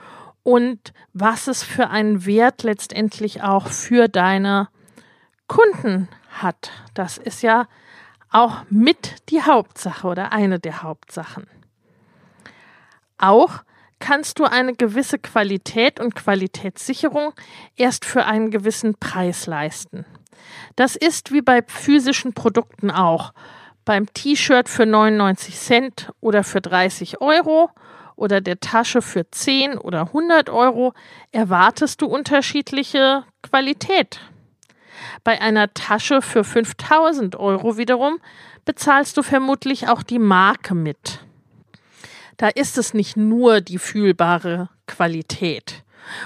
und 0.42 0.92
was 1.12 1.46
es 1.46 1.62
für 1.62 1.88
einen 1.88 2.26
Wert 2.26 2.62
letztendlich 2.62 3.42
auch 3.42 3.68
für 3.68 4.08
deine 4.08 4.68
Kunden 5.46 6.08
hat. 6.30 6.72
Das 6.94 7.18
ist 7.18 7.42
ja 7.42 7.68
auch 8.36 8.64
mit 8.68 9.30
die 9.30 9.40
Hauptsache 9.40 10.06
oder 10.06 10.30
eine 10.30 10.58
der 10.60 10.82
Hauptsachen. 10.82 11.46
Auch 13.16 13.62
kannst 13.98 14.38
du 14.38 14.44
eine 14.44 14.74
gewisse 14.74 15.18
Qualität 15.18 15.98
und 15.98 16.14
Qualitätssicherung 16.14 17.32
erst 17.76 18.04
für 18.04 18.26
einen 18.26 18.50
gewissen 18.50 18.94
Preis 19.00 19.46
leisten. 19.46 20.04
Das 20.76 20.96
ist 20.96 21.32
wie 21.32 21.40
bei 21.40 21.62
physischen 21.66 22.34
Produkten 22.34 22.90
auch. 22.90 23.32
Beim 23.86 24.12
T-Shirt 24.12 24.68
für 24.68 24.84
99 24.84 25.56
Cent 25.56 26.12
oder 26.20 26.44
für 26.44 26.60
30 26.60 27.22
Euro 27.22 27.70
oder 28.16 28.42
der 28.42 28.60
Tasche 28.60 29.00
für 29.00 29.30
10 29.30 29.78
oder 29.78 30.08
100 30.08 30.50
Euro 30.50 30.92
erwartest 31.32 32.02
du 32.02 32.06
unterschiedliche 32.06 33.24
Qualität. 33.40 34.20
Bei 35.24 35.40
einer 35.40 35.72
Tasche 35.74 36.22
für 36.22 36.44
5000 36.44 37.36
Euro 37.36 37.76
wiederum 37.76 38.18
bezahlst 38.64 39.16
du 39.16 39.22
vermutlich 39.22 39.88
auch 39.88 40.02
die 40.02 40.18
Marke 40.18 40.74
mit. 40.74 41.20
Da 42.36 42.48
ist 42.48 42.78
es 42.78 42.94
nicht 42.94 43.16
nur 43.16 43.60
die 43.60 43.78
fühlbare 43.78 44.68
Qualität. 44.86 45.84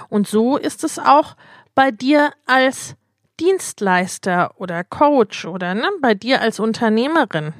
Und 0.09 0.27
so 0.27 0.57
ist 0.57 0.85
es 0.85 0.99
auch 0.99 1.37
bei 1.75 1.91
dir 1.91 2.33
als 2.47 2.97
Dienstleister 3.39 4.53
oder 4.57 4.85
Coach 4.85 5.47
oder 5.47 5.75
ne, 5.75 5.89
bei 6.01 6.15
dir 6.15 6.43
als 6.43 6.61
Unternehmerin. 6.61 7.55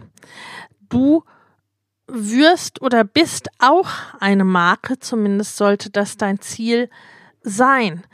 Du 0.89 1.25
wirst 2.07 2.83
oder 2.83 3.05
bist 3.05 3.49
auch 3.61 3.89
eine 4.19 4.45
Marke, 4.45 4.99
zumindest 4.99 5.57
sollte 5.57 5.91
das 5.91 6.17
dein 6.17 6.41
Ziel 6.41 6.91
sein. 7.43 8.05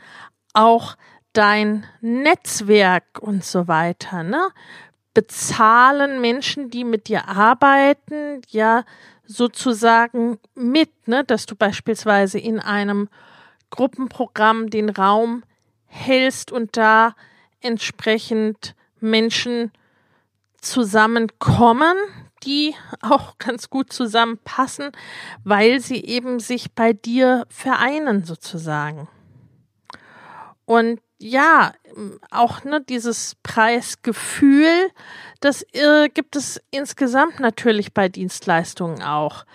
Auch 0.53 0.95
dein 1.37 1.85
Netzwerk 2.01 3.19
und 3.19 3.43
so 3.43 3.67
weiter, 3.67 4.23
ne? 4.23 4.49
Bezahlen 5.13 6.19
Menschen, 6.19 6.69
die 6.69 6.83
mit 6.83 7.07
dir 7.07 7.27
arbeiten, 7.27 8.41
ja 8.49 8.83
sozusagen 9.25 10.39
mit, 10.55 11.07
ne? 11.07 11.23
Dass 11.23 11.45
du 11.45 11.55
beispielsweise 11.55 12.39
in 12.39 12.59
einem 12.59 13.07
Gruppenprogramm 13.69 14.71
den 14.71 14.89
Raum 14.89 15.43
hältst 15.85 16.51
und 16.51 16.75
da 16.75 17.13
entsprechend 17.61 18.75
Menschen 18.99 19.71
zusammenkommen, 20.59 21.97
die 22.43 22.73
auch 23.01 23.37
ganz 23.37 23.69
gut 23.69 23.93
zusammenpassen, 23.93 24.91
weil 25.43 25.81
sie 25.81 26.03
eben 26.03 26.39
sich 26.39 26.73
bei 26.73 26.93
dir 26.93 27.45
vereinen 27.49 28.23
sozusagen. 28.23 29.07
Und 30.65 30.99
ja, 31.19 31.71
auch 32.29 32.63
ne, 32.63 32.81
dieses 32.81 33.35
Preisgefühl, 33.41 34.91
das 35.39 35.63
äh, 35.73 36.09
gibt 36.09 36.35
es 36.35 36.61
insgesamt 36.71 37.39
natürlich 37.39 37.93
bei 37.93 38.09
Dienstleistungen 38.09 39.01
auch. 39.01 39.45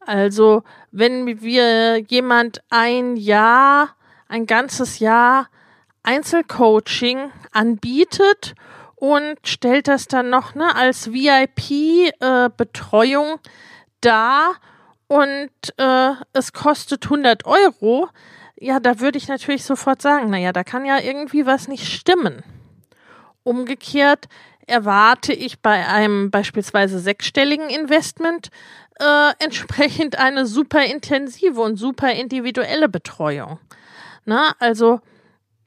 Also 0.00 0.64
wenn 0.90 1.40
wir 1.40 1.98
jemand 1.98 2.62
ein 2.70 3.16
Jahr, 3.16 3.90
ein 4.28 4.46
ganzes 4.46 4.98
Jahr 4.98 5.48
Einzelcoaching 6.02 7.30
anbietet 7.52 8.54
und 8.96 9.36
stellt 9.44 9.86
das 9.88 10.08
dann 10.08 10.30
noch 10.30 10.56
ne, 10.56 10.74
als 10.74 11.12
VIP-Betreuung 11.12 13.34
äh, 13.34 13.38
dar 14.00 14.54
und 15.06 15.50
äh, 15.76 16.10
es 16.32 16.52
kostet 16.52 17.04
100 17.04 17.44
Euro, 17.44 18.08
ja, 18.62 18.78
da 18.78 19.00
würde 19.00 19.18
ich 19.18 19.26
natürlich 19.26 19.64
sofort 19.64 20.00
sagen, 20.00 20.30
naja, 20.30 20.52
da 20.52 20.62
kann 20.62 20.84
ja 20.84 21.00
irgendwie 21.00 21.46
was 21.46 21.66
nicht 21.66 21.92
stimmen. 21.92 22.44
Umgekehrt 23.42 24.28
erwarte 24.68 25.32
ich 25.32 25.60
bei 25.60 25.88
einem 25.88 26.30
beispielsweise 26.30 27.00
sechsstelligen 27.00 27.68
Investment 27.68 28.50
äh, 29.00 29.32
entsprechend 29.40 30.16
eine 30.16 30.46
super 30.46 30.84
intensive 30.84 31.60
und 31.60 31.76
super 31.76 32.12
individuelle 32.12 32.88
Betreuung. 32.88 33.58
Na, 34.24 34.54
also 34.60 35.00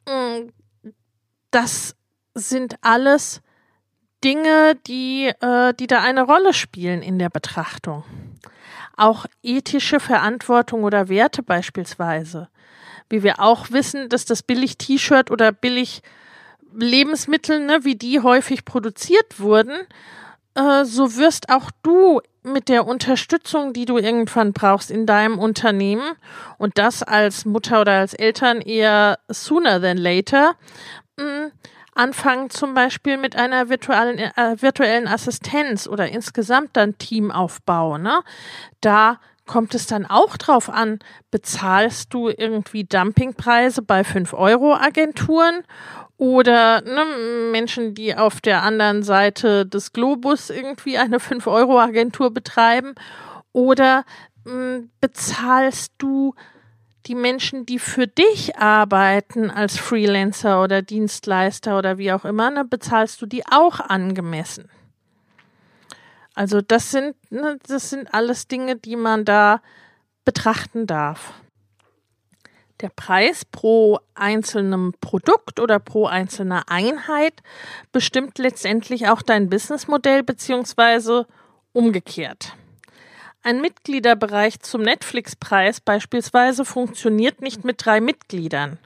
mh, 0.08 0.40
mm, 0.40 0.54
das 1.52 1.98
sind 2.34 2.78
alles 2.80 3.42
Dinge, 4.24 4.75
die, 4.88 5.34
äh, 5.42 5.74
die 5.74 5.88
da 5.88 6.02
eine 6.02 6.24
Rolle 6.24 6.54
spielen 6.54 7.02
in 7.02 7.20
der 7.20 7.30
Betrachtung. 7.30 8.06
Auch 8.96 9.25
ethische 9.44 10.00
Verantwortung 10.00 10.86
oder 10.86 11.10
Werte 11.10 11.44
beispielsweise. 11.44 12.48
Wie 13.09 13.24
wir 13.24 13.39
auch 13.39 13.71
wissen, 13.71 14.09
dass 14.09 14.25
das 14.25 14.43
billig 14.43 14.77
T-Shirt 14.77 15.31
oder 15.31 15.51
billig 15.51 16.01
Lebensmittel, 16.74 17.59
ne, 17.59 17.79
wie 17.83 17.95
die 17.95 18.19
häufig 18.19 18.65
produziert 18.65 19.39
wurden, 19.39 19.75
äh, 20.55 20.85
so 20.85 21.15
wirst 21.15 21.50
auch 21.50 21.71
du 21.83 22.21
mit 22.43 22.69
der 22.69 22.88
Unterstützung, 22.88 23.74
die 23.74 23.85
du 23.85 23.97
irgendwann 23.97 24.53
brauchst 24.53 24.91
in 24.91 25.05
deinem 25.05 25.39
Unternehmen 25.39 26.13
und 26.57 26.77
das 26.77 27.01
als 27.03 27.45
Mutter 27.45 27.81
oder 27.81 27.93
als 27.93 28.13
Eltern 28.13 28.62
eher 28.62 29.19
sooner 29.27 29.81
than 29.81 29.97
later, 29.97 30.55
mh, 31.17 31.51
anfangen 31.95 32.50
zum 32.50 32.74
Beispiel 32.74 33.17
mit 33.17 33.35
einer 33.35 33.69
virtuellen, 33.69 34.19
äh, 34.19 34.62
virtuellen 34.62 35.07
Assistenz 35.07 35.88
oder 35.88 36.09
insgesamt 36.09 36.71
dann 36.74 36.97
Teamaufbau. 36.97 37.97
Ne? 37.97 38.19
Da 38.81 39.19
kommt 39.46 39.75
es 39.75 39.88
dann 39.88 40.06
auch 40.06 40.38
drauf 40.38 40.70
an, 40.70 41.00
bezahlst 41.32 42.14
du 42.14 42.30
irgendwie 42.30 42.84
Dumpingpreise 42.84 43.82
bei 43.82 44.02
5-Euro-Agenturen 44.02 45.64
oder 46.18 46.82
ne, 46.82 47.06
Menschen, 47.52 47.94
die 47.94 48.16
auf 48.16 48.42
der 48.42 48.64
anderen 48.64 49.04
Seite 49.04 49.66
des 49.66 49.94
Globus 49.94 50.50
irgendwie 50.50 50.98
eine 50.98 51.18
5-Euro-Agentur 51.18 52.34
betreiben 52.34 52.96
oder 53.52 54.06
mh, 54.46 54.84
bezahlst 55.02 55.94
du 55.98 56.34
die 57.06 57.16
Menschen, 57.16 57.66
die 57.66 57.80
für 57.80 58.08
dich 58.08 58.58
arbeiten 58.58 59.52
als 59.52 59.78
Freelancer 59.78 60.64
oder 60.64 60.82
Dienstleister 60.82 61.78
oder 61.78 61.98
wie 61.98 62.12
auch 62.12 62.25
immer, 62.25 62.50
ne, 62.50 62.66
bezahlst 62.66 63.22
du 63.22 63.25
die 63.25 63.46
auch 63.46 63.80
angemessen. 63.80 64.70
Also 66.36 66.62
das 66.62 66.92
sind, 66.92 67.15
ne, 67.32 67.58
das 67.65 67.89
sind 67.89 68.13
alles 68.13 68.48
Dinge, 68.48 68.75
die 68.75 68.98
man 68.98 69.25
da 69.25 69.62
betrachten 70.25 70.86
darf. 70.86 71.34
Der 72.82 72.89
Preis 72.89 73.46
pro 73.46 74.00
einzelnem 74.15 74.94
Produkt 75.00 75.62
oder 75.62 75.80
pro 75.80 76.08
einzelner 76.08 76.63
Einheit 76.68 77.42
bestimmt 77.94 78.38
letztendlich 78.38 79.08
auch 79.08 79.22
dein 79.22 79.50
Businessmodell 79.50 80.24
beziehungsweise 80.24 81.25
umgekehrt. 81.72 82.54
Ein 83.42 83.62
Mitgliederbereich 83.62 84.60
zum 84.60 84.82
Netflix-Preis 84.82 85.80
beispielsweise 85.80 86.65
funktioniert 86.65 87.42
nicht 87.42 87.63
mit 87.63 87.86
drei 87.86 88.01
Mitgliedern. 88.01 88.77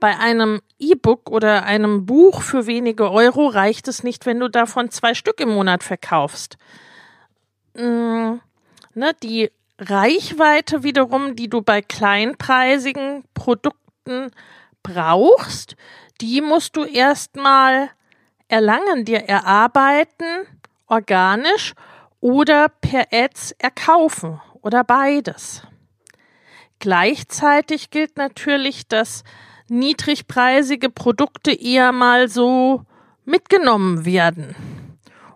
Bei 0.00 0.18
einem 0.18 0.62
E-Book 0.78 1.30
oder 1.30 1.64
einem 1.64 2.06
Buch 2.06 2.40
für 2.40 2.66
wenige 2.66 3.10
Euro 3.10 3.46
reicht 3.48 3.86
es 3.86 4.02
nicht, 4.02 4.24
wenn 4.24 4.40
du 4.40 4.48
davon 4.48 4.90
zwei 4.90 5.12
Stück 5.12 5.40
im 5.40 5.50
Monat 5.50 5.84
verkaufst. 5.84 6.56
Hm, 7.76 8.40
ne, 8.94 9.14
die 9.22 9.50
Reichweite 9.78 10.82
wiederum, 10.82 11.36
die 11.36 11.48
du 11.48 11.60
bei 11.60 11.82
kleinpreisigen 11.82 13.24
Produkten 13.34 14.30
brauchst, 14.82 15.76
die 16.22 16.40
musst 16.40 16.76
du 16.76 16.84
erstmal 16.84 17.90
erlangen, 18.48 19.04
dir 19.04 19.20
erarbeiten, 19.20 20.46
organisch 20.86 21.74
oder 22.20 22.68
per 22.68 23.06
Ads 23.12 23.52
erkaufen 23.58 24.40
oder 24.62 24.82
beides. 24.82 25.62
Gleichzeitig 26.78 27.90
gilt 27.90 28.16
natürlich, 28.16 28.88
dass 28.88 29.24
niedrigpreisige 29.70 30.90
Produkte 30.90 31.52
eher 31.52 31.92
mal 31.92 32.28
so 32.28 32.84
mitgenommen 33.24 34.04
werden 34.04 34.54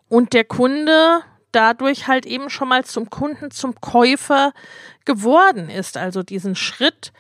und 0.08 0.32
der 0.32 0.44
Kunde 0.44 1.22
dadurch 1.52 2.08
halt 2.08 2.26
eben 2.26 2.50
schon 2.50 2.68
mal 2.68 2.84
zum 2.84 3.10
Kunden, 3.10 3.50
zum 3.50 3.80
Käufer 3.80 4.52
geworden 5.04 5.70
ist, 5.70 5.96
also 5.96 6.22
diesen 6.22 6.56
Schritt 6.56 7.12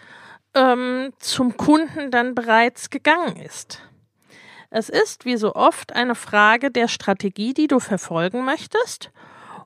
ähm, 0.54 1.12
zum 1.18 1.56
Kunden 1.56 2.10
dann 2.10 2.34
bereits 2.34 2.90
gegangen 2.90 3.36
ist. 3.36 3.80
Es 4.70 4.88
ist 4.88 5.24
wie 5.24 5.36
so 5.36 5.54
oft 5.54 5.94
eine 5.94 6.16
Frage 6.16 6.70
der 6.70 6.88
Strategie, 6.88 7.54
die 7.54 7.68
du 7.68 7.78
verfolgen 7.78 8.44
möchtest 8.44 9.12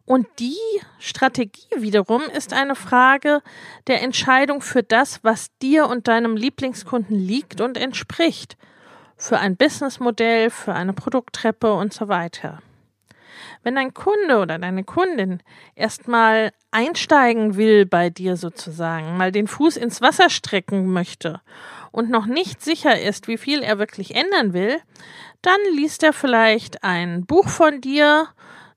und 0.08 0.26
die 0.38 0.56
Strategie 0.98 1.68
wiederum 1.76 2.22
ist 2.22 2.54
eine 2.54 2.74
Frage 2.74 3.42
der 3.88 4.02
Entscheidung 4.02 4.62
für 4.62 4.82
das, 4.82 5.22
was 5.22 5.50
dir 5.58 5.86
und 5.86 6.08
deinem 6.08 6.34
Lieblingskunden 6.34 7.18
liegt 7.18 7.60
und 7.60 7.76
entspricht. 7.76 8.56
Für 9.18 9.38
ein 9.38 9.58
Businessmodell, 9.58 10.48
für 10.48 10.72
eine 10.72 10.94
Produkttreppe 10.94 11.74
und 11.74 11.92
so 11.92 12.08
weiter. 12.08 12.60
Wenn 13.62 13.74
dein 13.74 13.92
Kunde 13.92 14.38
oder 14.38 14.58
deine 14.58 14.82
Kundin 14.82 15.42
erstmal 15.74 16.52
einsteigen 16.70 17.56
will 17.56 17.84
bei 17.84 18.08
dir 18.08 18.36
sozusagen, 18.36 19.18
mal 19.18 19.30
den 19.30 19.46
Fuß 19.46 19.76
ins 19.76 20.00
Wasser 20.00 20.30
strecken 20.30 20.90
möchte 20.90 21.42
und 21.92 22.08
noch 22.08 22.24
nicht 22.24 22.62
sicher 22.62 22.98
ist, 22.98 23.28
wie 23.28 23.36
viel 23.36 23.60
er 23.60 23.78
wirklich 23.78 24.14
ändern 24.14 24.54
will, 24.54 24.80
dann 25.42 25.60
liest 25.74 26.02
er 26.02 26.14
vielleicht 26.14 26.82
ein 26.82 27.26
Buch 27.26 27.48
von 27.48 27.82
dir 27.82 28.28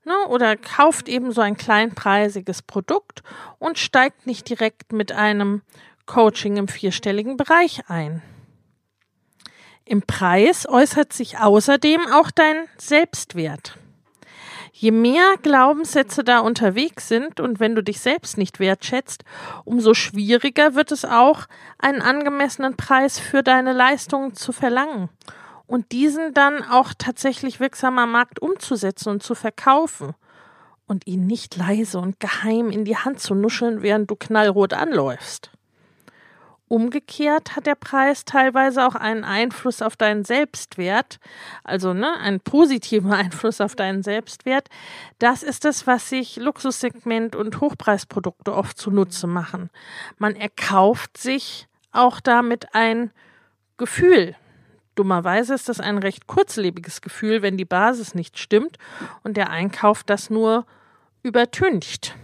ne, 0.04 0.14
oder 0.28 0.56
kauft 0.56 1.08
eben 1.08 1.32
so 1.32 1.40
ein 1.40 1.56
kleinpreisiges 1.56 2.62
Produkt 2.62 3.22
und 3.58 3.78
steigt 3.78 4.26
nicht 4.26 4.48
direkt 4.48 4.92
mit 4.92 5.12
einem 5.12 5.62
Coaching 6.06 6.56
im 6.56 6.68
vierstelligen 6.68 7.36
Bereich 7.36 7.88
ein. 7.88 8.22
Im 9.84 10.02
Preis 10.02 10.68
äußert 10.68 11.12
sich 11.12 11.38
außerdem 11.38 12.00
auch 12.12 12.30
dein 12.30 12.68
Selbstwert. 12.78 13.78
Je 14.72 14.90
mehr 14.90 15.34
Glaubenssätze 15.42 16.24
da 16.24 16.40
unterwegs 16.40 17.08
sind 17.08 17.40
und 17.40 17.60
wenn 17.60 17.74
du 17.74 17.82
dich 17.82 18.00
selbst 18.00 18.38
nicht 18.38 18.58
wertschätzt, 18.58 19.22
umso 19.64 19.94
schwieriger 19.94 20.74
wird 20.74 20.92
es 20.92 21.04
auch, 21.04 21.46
einen 21.78 22.02
angemessenen 22.02 22.76
Preis 22.76 23.18
für 23.18 23.42
deine 23.42 23.72
Leistungen 23.72 24.34
zu 24.34 24.52
verlangen 24.52 25.08
und 25.72 25.90
diesen 25.90 26.34
dann 26.34 26.62
auch 26.62 26.92
tatsächlich 26.98 27.58
wirksam 27.58 27.98
am 27.98 28.12
Markt 28.12 28.42
umzusetzen 28.42 29.08
und 29.08 29.22
zu 29.22 29.34
verkaufen 29.34 30.12
und 30.86 31.06
ihn 31.06 31.26
nicht 31.26 31.56
leise 31.56 31.98
und 31.98 32.20
geheim 32.20 32.68
in 32.70 32.84
die 32.84 32.98
Hand 32.98 33.20
zu 33.20 33.34
nuscheln, 33.34 33.80
während 33.80 34.10
du 34.10 34.14
knallrot 34.14 34.74
anläufst. 34.74 35.50
Umgekehrt 36.68 37.56
hat 37.56 37.64
der 37.64 37.74
Preis 37.74 38.26
teilweise 38.26 38.86
auch 38.86 38.96
einen 38.96 39.24
Einfluss 39.24 39.80
auf 39.80 39.96
deinen 39.96 40.26
Selbstwert, 40.26 41.18
also 41.64 41.94
ne, 41.94 42.18
einen 42.18 42.40
positiven 42.40 43.10
Einfluss 43.14 43.62
auf 43.62 43.74
deinen 43.74 44.02
Selbstwert. 44.02 44.68
Das 45.18 45.42
ist 45.42 45.64
es, 45.64 45.86
was 45.86 46.06
sich 46.06 46.36
Luxussegment 46.36 47.34
und 47.34 47.62
Hochpreisprodukte 47.62 48.54
oft 48.54 48.76
zunutze 48.76 49.26
machen. 49.26 49.70
Man 50.18 50.36
erkauft 50.36 51.16
sich 51.16 51.66
auch 51.92 52.20
damit 52.20 52.74
ein 52.74 53.10
Gefühl, 53.78 54.36
Dummerweise 54.94 55.54
ist 55.54 55.68
das 55.68 55.80
ein 55.80 55.98
recht 55.98 56.26
kurzlebiges 56.26 57.00
Gefühl, 57.00 57.42
wenn 57.42 57.56
die 57.56 57.64
Basis 57.64 58.14
nicht 58.14 58.38
stimmt 58.38 58.78
und 59.22 59.36
der 59.36 59.50
Einkauf 59.50 60.04
das 60.04 60.30
nur 60.30 60.66
übertüncht. 61.22 62.14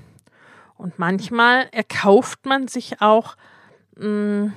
Und 0.77 0.99
manchmal 0.99 1.69
erkauft 1.73 2.47
man 2.47 2.69
sich 2.69 3.01
auch 3.01 3.37
mh, 3.97 4.07
mm, 4.07 4.53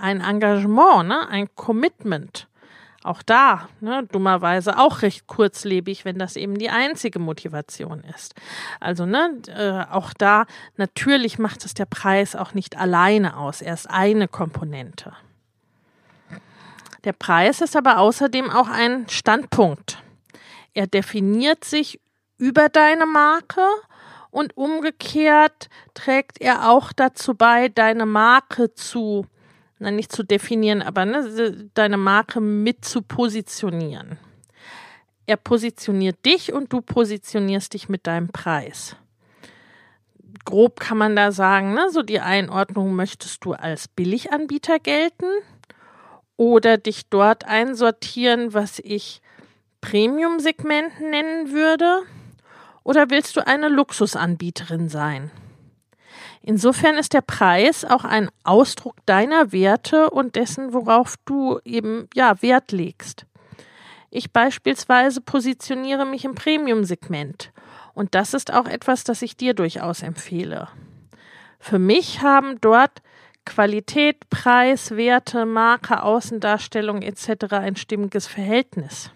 ein 0.00 0.20
Engagement, 0.20 1.08
ne? 1.08 1.28
ein 1.28 1.48
Commitment. 1.54 2.48
Auch 3.04 3.22
da, 3.22 3.68
ne, 3.80 4.06
dummerweise 4.12 4.78
auch 4.78 5.02
recht 5.02 5.26
kurzlebig, 5.26 6.04
wenn 6.04 6.18
das 6.18 6.36
eben 6.36 6.56
die 6.56 6.70
einzige 6.70 7.18
Motivation 7.18 8.04
ist. 8.14 8.34
Also, 8.78 9.06
ne, 9.06 9.38
äh, 9.48 9.92
auch 9.92 10.12
da, 10.12 10.46
natürlich 10.76 11.38
macht 11.38 11.64
es 11.64 11.74
der 11.74 11.86
Preis 11.86 12.36
auch 12.36 12.54
nicht 12.54 12.78
alleine 12.78 13.36
aus. 13.36 13.60
Er 13.60 13.74
ist 13.74 13.90
eine 13.90 14.28
Komponente. 14.28 15.12
Der 17.04 17.12
Preis 17.12 17.60
ist 17.60 17.76
aber 17.76 17.98
außerdem 17.98 18.50
auch 18.50 18.68
ein 18.68 19.08
Standpunkt. 19.08 20.02
Er 20.74 20.86
definiert 20.86 21.64
sich 21.64 22.00
über 22.38 22.68
deine 22.68 23.06
Marke 23.06 23.66
und 24.30 24.56
umgekehrt 24.56 25.68
trägt 25.94 26.40
er 26.40 26.70
auch 26.70 26.92
dazu 26.92 27.34
bei, 27.34 27.68
deine 27.68 28.06
Marke 28.06 28.72
zu, 28.74 29.26
na 29.78 29.90
nicht 29.90 30.12
zu 30.12 30.22
definieren, 30.22 30.80
aber 30.80 31.04
ne, 31.04 31.70
deine 31.74 31.96
Marke 31.98 32.40
mit 32.40 32.84
zu 32.84 33.02
positionieren. 33.02 34.18
Er 35.26 35.36
positioniert 35.36 36.24
dich 36.24 36.52
und 36.52 36.72
du 36.72 36.80
positionierst 36.80 37.74
dich 37.74 37.88
mit 37.88 38.06
deinem 38.06 38.28
Preis. 38.28 38.96
Grob 40.44 40.80
kann 40.80 40.98
man 40.98 41.14
da 41.14 41.30
sagen, 41.30 41.74
ne, 41.74 41.90
so 41.90 42.02
die 42.02 42.20
Einordnung 42.20 42.94
möchtest 42.94 43.44
du 43.44 43.52
als 43.52 43.86
Billiganbieter 43.86 44.78
gelten 44.78 45.26
oder 46.42 46.76
dich 46.76 47.08
dort 47.08 47.44
einsortieren, 47.44 48.52
was 48.52 48.80
ich 48.80 49.22
Premium-Segment 49.80 51.00
nennen 51.00 51.52
würde? 51.52 52.02
Oder 52.82 53.10
willst 53.10 53.36
du 53.36 53.46
eine 53.46 53.68
Luxusanbieterin 53.68 54.88
sein? 54.88 55.30
Insofern 56.42 56.96
ist 56.96 57.12
der 57.12 57.20
Preis 57.20 57.84
auch 57.84 58.04
ein 58.04 58.28
Ausdruck 58.42 58.96
deiner 59.06 59.52
Werte 59.52 60.10
und 60.10 60.34
dessen, 60.34 60.72
worauf 60.72 61.14
du 61.26 61.60
eben 61.64 62.08
ja 62.12 62.42
Wert 62.42 62.72
legst. 62.72 63.24
Ich 64.10 64.32
beispielsweise 64.32 65.20
positioniere 65.20 66.04
mich 66.04 66.24
im 66.24 66.34
Premium-Segment 66.34 67.52
und 67.94 68.16
das 68.16 68.34
ist 68.34 68.52
auch 68.52 68.66
etwas, 68.66 69.04
das 69.04 69.22
ich 69.22 69.36
dir 69.36 69.54
durchaus 69.54 70.02
empfehle. 70.02 70.66
Für 71.60 71.78
mich 71.78 72.20
haben 72.20 72.60
dort 72.60 73.00
Qualität, 73.44 74.28
Preis, 74.30 74.96
Werte, 74.96 75.44
Marke, 75.46 76.02
Außendarstellung 76.02 77.02
etc. 77.02 77.52
ein 77.52 77.76
stimmiges 77.76 78.26
Verhältnis. 78.26 79.10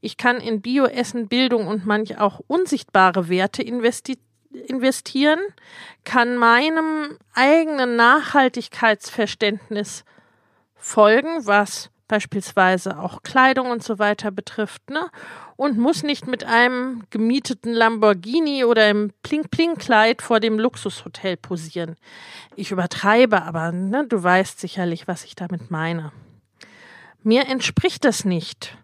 Ich 0.00 0.16
kann 0.16 0.40
in 0.40 0.60
Bioessen, 0.60 1.28
Bildung 1.28 1.68
und 1.68 1.86
manch 1.86 2.18
auch 2.18 2.40
unsichtbare 2.48 3.28
Werte 3.28 3.62
investi 3.62 4.18
investieren, 4.66 5.38
kann 6.04 6.36
meinem 6.36 7.16
eigenen 7.32 7.96
Nachhaltigkeitsverständnis 7.96 10.04
folgen, 10.74 11.46
was 11.46 11.91
beispielsweise 12.08 12.98
auch 12.98 13.22
Kleidung 13.22 13.70
und 13.70 13.82
so 13.82 13.98
weiter 13.98 14.30
betrifft, 14.30 14.90
ne? 14.90 15.10
Und 15.56 15.78
muss 15.78 16.02
nicht 16.02 16.26
mit 16.26 16.44
einem 16.44 17.04
gemieteten 17.10 17.72
Lamborghini 17.72 18.64
oder 18.64 18.90
im 18.90 19.12
Pling-Pling-Kleid 19.22 20.22
vor 20.22 20.40
dem 20.40 20.58
Luxushotel 20.58 21.36
posieren. 21.36 21.96
Ich 22.56 22.70
übertreibe, 22.70 23.42
aber 23.42 23.72
ne, 23.72 24.06
du 24.06 24.22
weißt 24.22 24.58
sicherlich, 24.58 25.06
was 25.06 25.24
ich 25.24 25.36
damit 25.36 25.70
meine. 25.70 26.12
Mir 27.22 27.46
entspricht 27.46 28.04
das 28.04 28.24
nicht. 28.24 28.76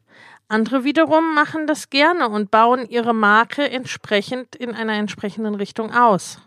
Andere 0.47 0.85
wiederum 0.85 1.35
machen 1.35 1.67
das 1.67 1.91
gerne 1.91 2.29
und 2.29 2.51
bauen 2.51 2.89
ihre 2.89 3.15
Marke 3.15 3.69
entsprechend 3.69 4.57
in 4.57 4.75
einer 4.75 4.95
entsprechenden 4.95 5.55
Richtung 5.55 5.93
aus. 5.93 6.39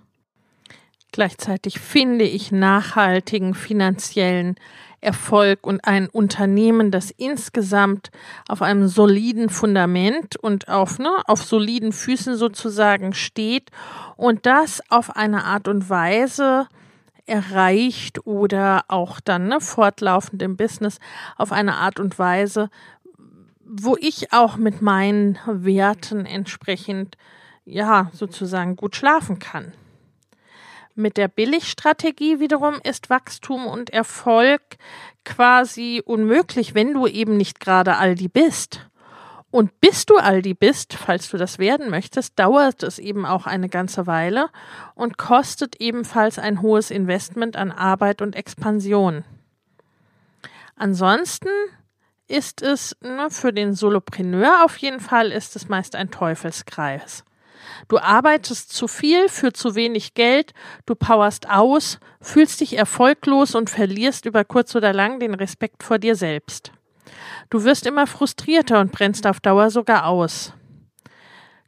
Gleichzeitig 1.11 1.79
finde 1.79 2.25
ich 2.25 2.51
nachhaltigen 2.51 3.53
finanziellen 3.53 4.55
Erfolg 5.01 5.65
und 5.65 5.85
ein 5.85 6.07
Unternehmen, 6.07 6.91
das 6.91 7.09
insgesamt 7.11 8.11
auf 8.47 8.61
einem 8.61 8.87
soliden 8.87 9.49
Fundament 9.49 10.37
und 10.37 10.69
auf, 10.69 10.99
ne, 10.99 11.09
auf 11.25 11.43
soliden 11.43 11.91
Füßen 11.91 12.35
sozusagen 12.35 13.13
steht 13.13 13.71
und 14.15 14.45
das 14.45 14.81
auf 14.89 15.15
eine 15.15 15.43
Art 15.43 15.67
und 15.67 15.89
Weise 15.89 16.67
erreicht 17.25 18.25
oder 18.27 18.85
auch 18.87 19.19
dann 19.19 19.47
ne, 19.47 19.59
fortlaufend 19.59 20.41
im 20.41 20.55
Business 20.55 20.99
auf 21.35 21.51
eine 21.51 21.75
Art 21.75 21.99
und 21.99 22.19
Weise, 22.19 22.69
wo 23.65 23.97
ich 23.99 24.33
auch 24.33 24.57
mit 24.57 24.81
meinen 24.81 25.39
Werten 25.47 26.25
entsprechend, 26.25 27.17
ja, 27.65 28.11
sozusagen 28.13 28.75
gut 28.75 28.95
schlafen 28.95 29.39
kann. 29.39 29.73
Mit 31.01 31.17
der 31.17 31.29
Billigstrategie 31.29 32.39
wiederum 32.39 32.75
ist 32.83 33.09
Wachstum 33.09 33.65
und 33.65 33.89
Erfolg 33.89 34.61
quasi 35.25 36.03
unmöglich, 36.05 36.75
wenn 36.75 36.93
du 36.93 37.07
eben 37.07 37.37
nicht 37.37 37.59
gerade 37.59 37.97
Aldi 37.97 38.27
bist. 38.27 38.87
Und 39.49 39.81
bis 39.81 40.05
du 40.05 40.17
Aldi 40.17 40.53
bist, 40.53 40.93
falls 40.93 41.27
du 41.29 41.37
das 41.37 41.57
werden 41.57 41.89
möchtest, 41.89 42.37
dauert 42.37 42.83
es 42.83 42.99
eben 42.99 43.25
auch 43.25 43.47
eine 43.47 43.67
ganze 43.67 44.05
Weile 44.05 44.49
und 44.93 45.17
kostet 45.17 45.81
ebenfalls 45.81 46.37
ein 46.37 46.61
hohes 46.61 46.91
Investment 46.91 47.55
an 47.55 47.71
Arbeit 47.71 48.21
und 48.21 48.35
Expansion. 48.35 49.23
Ansonsten 50.75 51.49
ist 52.27 52.61
es 52.61 52.95
ne, 53.01 53.31
für 53.31 53.51
den 53.51 53.73
Solopreneur 53.73 54.63
auf 54.63 54.77
jeden 54.77 54.99
Fall 54.99 55.31
ist 55.31 55.55
es 55.55 55.67
meist 55.67 55.95
ein 55.95 56.11
Teufelskreis. 56.11 57.25
Du 57.87 57.97
arbeitest 57.97 58.73
zu 58.73 58.87
viel 58.87 59.29
für 59.29 59.53
zu 59.53 59.75
wenig 59.75 60.13
Geld, 60.13 60.53
du 60.85 60.95
powerst 60.95 61.49
aus, 61.49 61.99
fühlst 62.21 62.61
dich 62.61 62.77
erfolglos 62.77 63.55
und 63.55 63.69
verlierst 63.69 64.25
über 64.25 64.43
kurz 64.43 64.75
oder 64.75 64.93
lang 64.93 65.19
den 65.19 65.33
Respekt 65.33 65.83
vor 65.83 65.99
dir 65.99 66.15
selbst. 66.15 66.71
Du 67.49 67.63
wirst 67.63 67.85
immer 67.85 68.07
frustrierter 68.07 68.79
und 68.79 68.91
brennst 68.91 69.27
auf 69.27 69.39
Dauer 69.39 69.69
sogar 69.71 70.05
aus. 70.05 70.53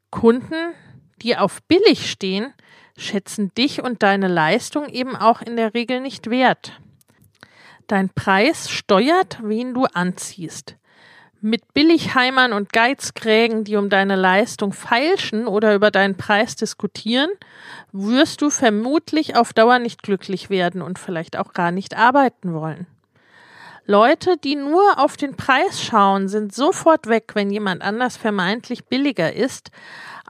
Kunden, 0.10 0.74
die 1.22 1.38
auf 1.38 1.62
billig 1.64 2.10
stehen, 2.10 2.54
schätzen 2.98 3.52
dich 3.56 3.82
und 3.82 4.04
deine 4.04 4.28
Leistung 4.28 4.88
eben 4.88 5.16
auch 5.16 5.42
in 5.42 5.56
der 5.56 5.74
Regel 5.74 6.00
nicht 6.00 6.30
wert. 6.30 6.80
Dein 7.88 8.10
Preis 8.10 8.70
steuert, 8.70 9.40
wen 9.44 9.74
du 9.74 9.86
anziehst. 9.86 10.78
Mit 11.46 11.74
Billigheimern 11.74 12.54
und 12.54 12.72
Geizkrägen, 12.72 13.66
die 13.66 13.76
um 13.76 13.90
deine 13.90 14.16
Leistung 14.16 14.72
feilschen 14.72 15.46
oder 15.46 15.76
über 15.76 15.92
deinen 15.92 16.16
Preis 16.16 16.56
diskutieren, 16.56 17.30
wirst 17.92 18.42
du 18.42 18.50
vermutlich 18.50 19.36
auf 19.36 19.52
Dauer 19.52 19.80
nicht 19.80 20.04
glücklich 20.04 20.50
werden 20.50 20.82
und 20.82 21.00
vielleicht 21.00 21.38
auch 21.38 21.52
gar 21.52 21.72
nicht 21.72 21.98
arbeiten 21.98 22.54
wollen. 22.54 22.88
Leute, 23.86 24.38
die 24.38 24.56
nur 24.56 24.98
auf 24.98 25.18
den 25.18 25.36
Preis 25.36 25.84
schauen, 25.84 26.30
sind 26.30 26.56
sofort 26.56 27.08
weg, 27.08 27.32
wenn 27.34 27.50
jemand 27.50 27.82
anders 27.82 28.16
vermeintlich 28.16 28.86
billiger 28.86 29.34
ist, 29.34 29.70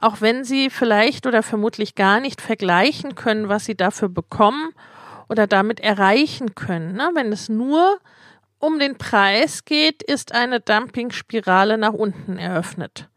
auch 0.00 0.20
wenn 0.20 0.42
sie 0.42 0.68
vielleicht 0.68 1.28
oder 1.28 1.44
vermutlich 1.44 1.94
gar 1.94 2.18
nicht 2.18 2.40
vergleichen 2.40 3.14
können, 3.14 3.48
was 3.48 3.66
sie 3.66 3.76
dafür 3.76 4.08
bekommen 4.08 4.72
oder 5.28 5.46
damit 5.46 5.78
erreichen 5.78 6.56
können. 6.56 6.94
Ne? 6.94 7.10
Wenn 7.14 7.30
es 7.30 7.48
nur 7.48 8.00
um 8.64 8.78
den 8.78 8.96
Preis 8.96 9.64
geht, 9.64 10.02
ist 10.02 10.32
eine 10.32 10.60
Dumpingspirale 10.60 11.78
nach 11.78 11.92
unten 11.92 12.38
eröffnet. 12.38 13.08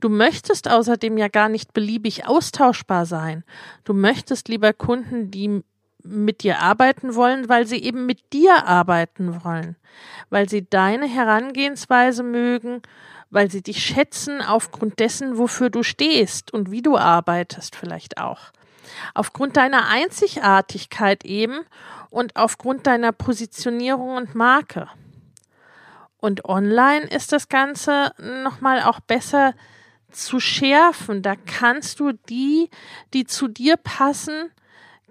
Du 0.00 0.08
möchtest 0.08 0.68
außerdem 0.68 1.16
ja 1.16 1.28
gar 1.28 1.48
nicht 1.48 1.72
beliebig 1.72 2.26
austauschbar 2.26 3.06
sein. 3.06 3.44
Du 3.84 3.94
möchtest 3.94 4.48
lieber 4.48 4.72
Kunden, 4.72 5.30
die 5.30 5.62
mit 6.02 6.42
dir 6.42 6.58
arbeiten 6.58 7.14
wollen, 7.14 7.48
weil 7.48 7.66
sie 7.68 7.80
eben 7.80 8.06
mit 8.06 8.32
dir 8.32 8.66
arbeiten 8.66 9.44
wollen, 9.44 9.76
weil 10.30 10.48
sie 10.48 10.68
deine 10.68 11.06
Herangehensweise 11.06 12.24
mögen, 12.24 12.82
weil 13.30 13.48
sie 13.48 13.62
dich 13.62 13.84
schätzen 13.84 14.42
aufgrund 14.42 14.98
dessen, 14.98 15.38
wofür 15.38 15.70
du 15.70 15.84
stehst 15.84 16.52
und 16.52 16.72
wie 16.72 16.82
du 16.82 16.98
arbeitest 16.98 17.76
vielleicht 17.76 18.18
auch. 18.18 18.50
Aufgrund 19.14 19.56
deiner 19.56 19.88
Einzigartigkeit 19.88 21.24
eben 21.24 21.60
und 22.10 22.36
aufgrund 22.36 22.86
deiner 22.86 23.12
Positionierung 23.12 24.16
und 24.16 24.34
Marke. 24.34 24.88
Und 26.18 26.44
online 26.44 27.06
ist 27.06 27.32
das 27.32 27.48
Ganze 27.48 28.12
nochmal 28.44 28.82
auch 28.82 29.00
besser 29.00 29.54
zu 30.10 30.38
schärfen. 30.38 31.22
Da 31.22 31.34
kannst 31.34 31.98
du 32.00 32.12
die, 32.12 32.70
die 33.12 33.24
zu 33.24 33.48
dir 33.48 33.76
passen, 33.76 34.50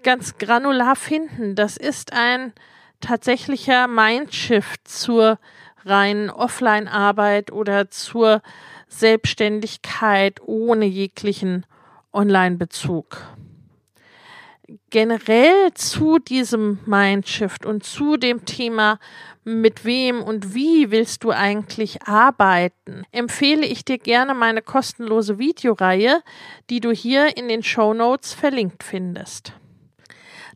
ganz 0.02 0.38
granular 0.38 0.96
finden. 0.96 1.54
Das 1.54 1.76
ist 1.76 2.12
ein 2.12 2.52
tatsächlicher 3.00 3.88
Mindshift 3.88 4.88
zur 4.88 5.38
reinen 5.84 6.30
Offline-Arbeit 6.30 7.52
oder 7.52 7.90
zur 7.90 8.40
Selbstständigkeit 8.88 10.40
ohne 10.44 10.86
jeglichen 10.86 11.66
Online-Bezug 12.12 13.18
generell 14.90 15.72
zu 15.74 16.18
diesem 16.18 16.78
Mindshift 16.86 17.66
und 17.66 17.84
zu 17.84 18.16
dem 18.16 18.44
Thema, 18.44 18.98
mit 19.44 19.84
wem 19.84 20.22
und 20.22 20.54
wie 20.54 20.90
willst 20.90 21.24
du 21.24 21.32
eigentlich 21.32 22.02
arbeiten, 22.04 23.02
empfehle 23.10 23.66
ich 23.66 23.84
dir 23.84 23.98
gerne 23.98 24.34
meine 24.34 24.62
kostenlose 24.62 25.38
Videoreihe, 25.38 26.22
die 26.70 26.80
du 26.80 26.92
hier 26.92 27.36
in 27.36 27.48
den 27.48 27.62
Show 27.62 27.92
Notes 27.92 28.32
verlinkt 28.32 28.84
findest. 28.84 29.52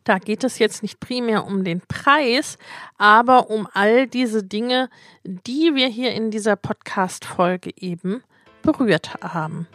Da 0.05 0.19
geht 0.19 0.45
es 0.45 0.57
jetzt 0.57 0.83
nicht 0.83 1.01
primär 1.01 1.45
um 1.45 1.65
den 1.65 1.81
Preis, 1.81 2.57
aber 2.97 3.49
um 3.49 3.67
all 3.73 4.07
diese 4.07 4.41
Dinge, 4.41 4.89
die 5.25 5.75
wir 5.75 5.87
hier 5.89 6.13
in 6.13 6.31
dieser 6.31 6.55
Podcast-Folge 6.55 7.71
eben 7.75 8.23
berührt 8.61 9.15
haben. 9.21 9.67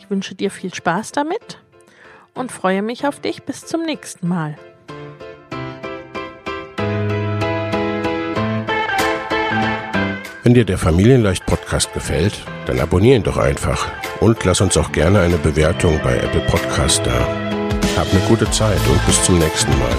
Ich 0.00 0.10
wünsche 0.10 0.34
dir 0.34 0.50
viel 0.50 0.74
Spaß 0.74 1.12
damit 1.12 1.60
und 2.36 2.52
freue 2.52 2.82
mich 2.82 3.06
auf 3.06 3.20
dich 3.20 3.42
bis 3.42 3.66
zum 3.66 3.82
nächsten 3.82 4.28
Mal. 4.28 4.56
Wenn 10.46 10.54
dir 10.54 10.64
der 10.64 10.78
Familienleicht 10.78 11.44
Podcast 11.44 11.92
gefällt, 11.92 12.34
dann 12.66 12.78
abonniere 12.78 13.16
ihn 13.16 13.24
doch 13.24 13.36
einfach 13.36 13.90
und 14.20 14.44
lass 14.44 14.60
uns 14.60 14.76
auch 14.76 14.92
gerne 14.92 15.18
eine 15.18 15.38
Bewertung 15.38 15.98
bei 16.04 16.16
Apple 16.18 16.42
Podcast 16.42 17.04
da. 17.04 17.26
Hab 17.96 18.08
eine 18.12 18.20
gute 18.28 18.48
Zeit 18.52 18.78
und 18.88 19.04
bis 19.06 19.20
zum 19.24 19.40
nächsten 19.40 19.72
Mal. 19.76 19.96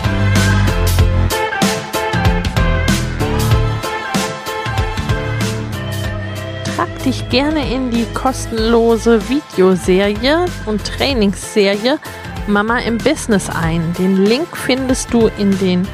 Trag 6.64 7.04
dich 7.04 7.28
gerne 7.28 7.70
in 7.74 7.92
die 7.92 8.06
kostenlose 8.14 9.20
Videoserie 9.28 10.46
und 10.66 10.82
Trainingsserie 10.86 12.00
Mama 12.48 12.80
im 12.80 12.98
Business 12.98 13.50
ein. 13.50 13.94
Den 13.94 14.26
Link 14.26 14.56
findest 14.56 15.14
du 15.14 15.30
in 15.38 15.58
den 15.60 15.88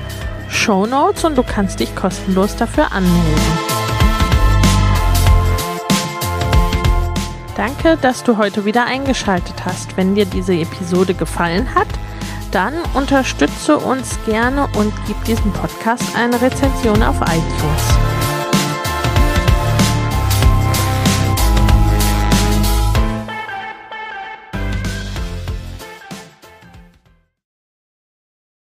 Show 0.50 0.86
Notes 0.86 1.26
und 1.26 1.38
du 1.38 1.44
kannst 1.44 1.80
dich 1.80 1.96
kostenlos 1.96 2.56
dafür 2.56 2.92
anmelden. 2.92 3.42
Danke, 7.56 7.98
dass 8.02 8.24
du 8.24 8.38
heute 8.38 8.66
wieder 8.66 8.86
eingeschaltet 8.86 9.66
hast. 9.66 9.96
Wenn 9.98 10.16
dir 10.16 10.26
diese 10.26 10.54
Episode 10.54 11.14
gefallen 11.14 11.74
hat, 11.76 11.88
dann 12.52 12.74
unterstütze 12.94 13.78
uns 13.78 14.18
gerne 14.26 14.68
und 14.78 14.94
gib 15.08 15.24
diesem 15.26 15.52
Podcast 15.54 16.04
eine 16.16 16.40
Rezension 16.42 17.02
auf 17.02 17.20
iTunes. 17.22 18.13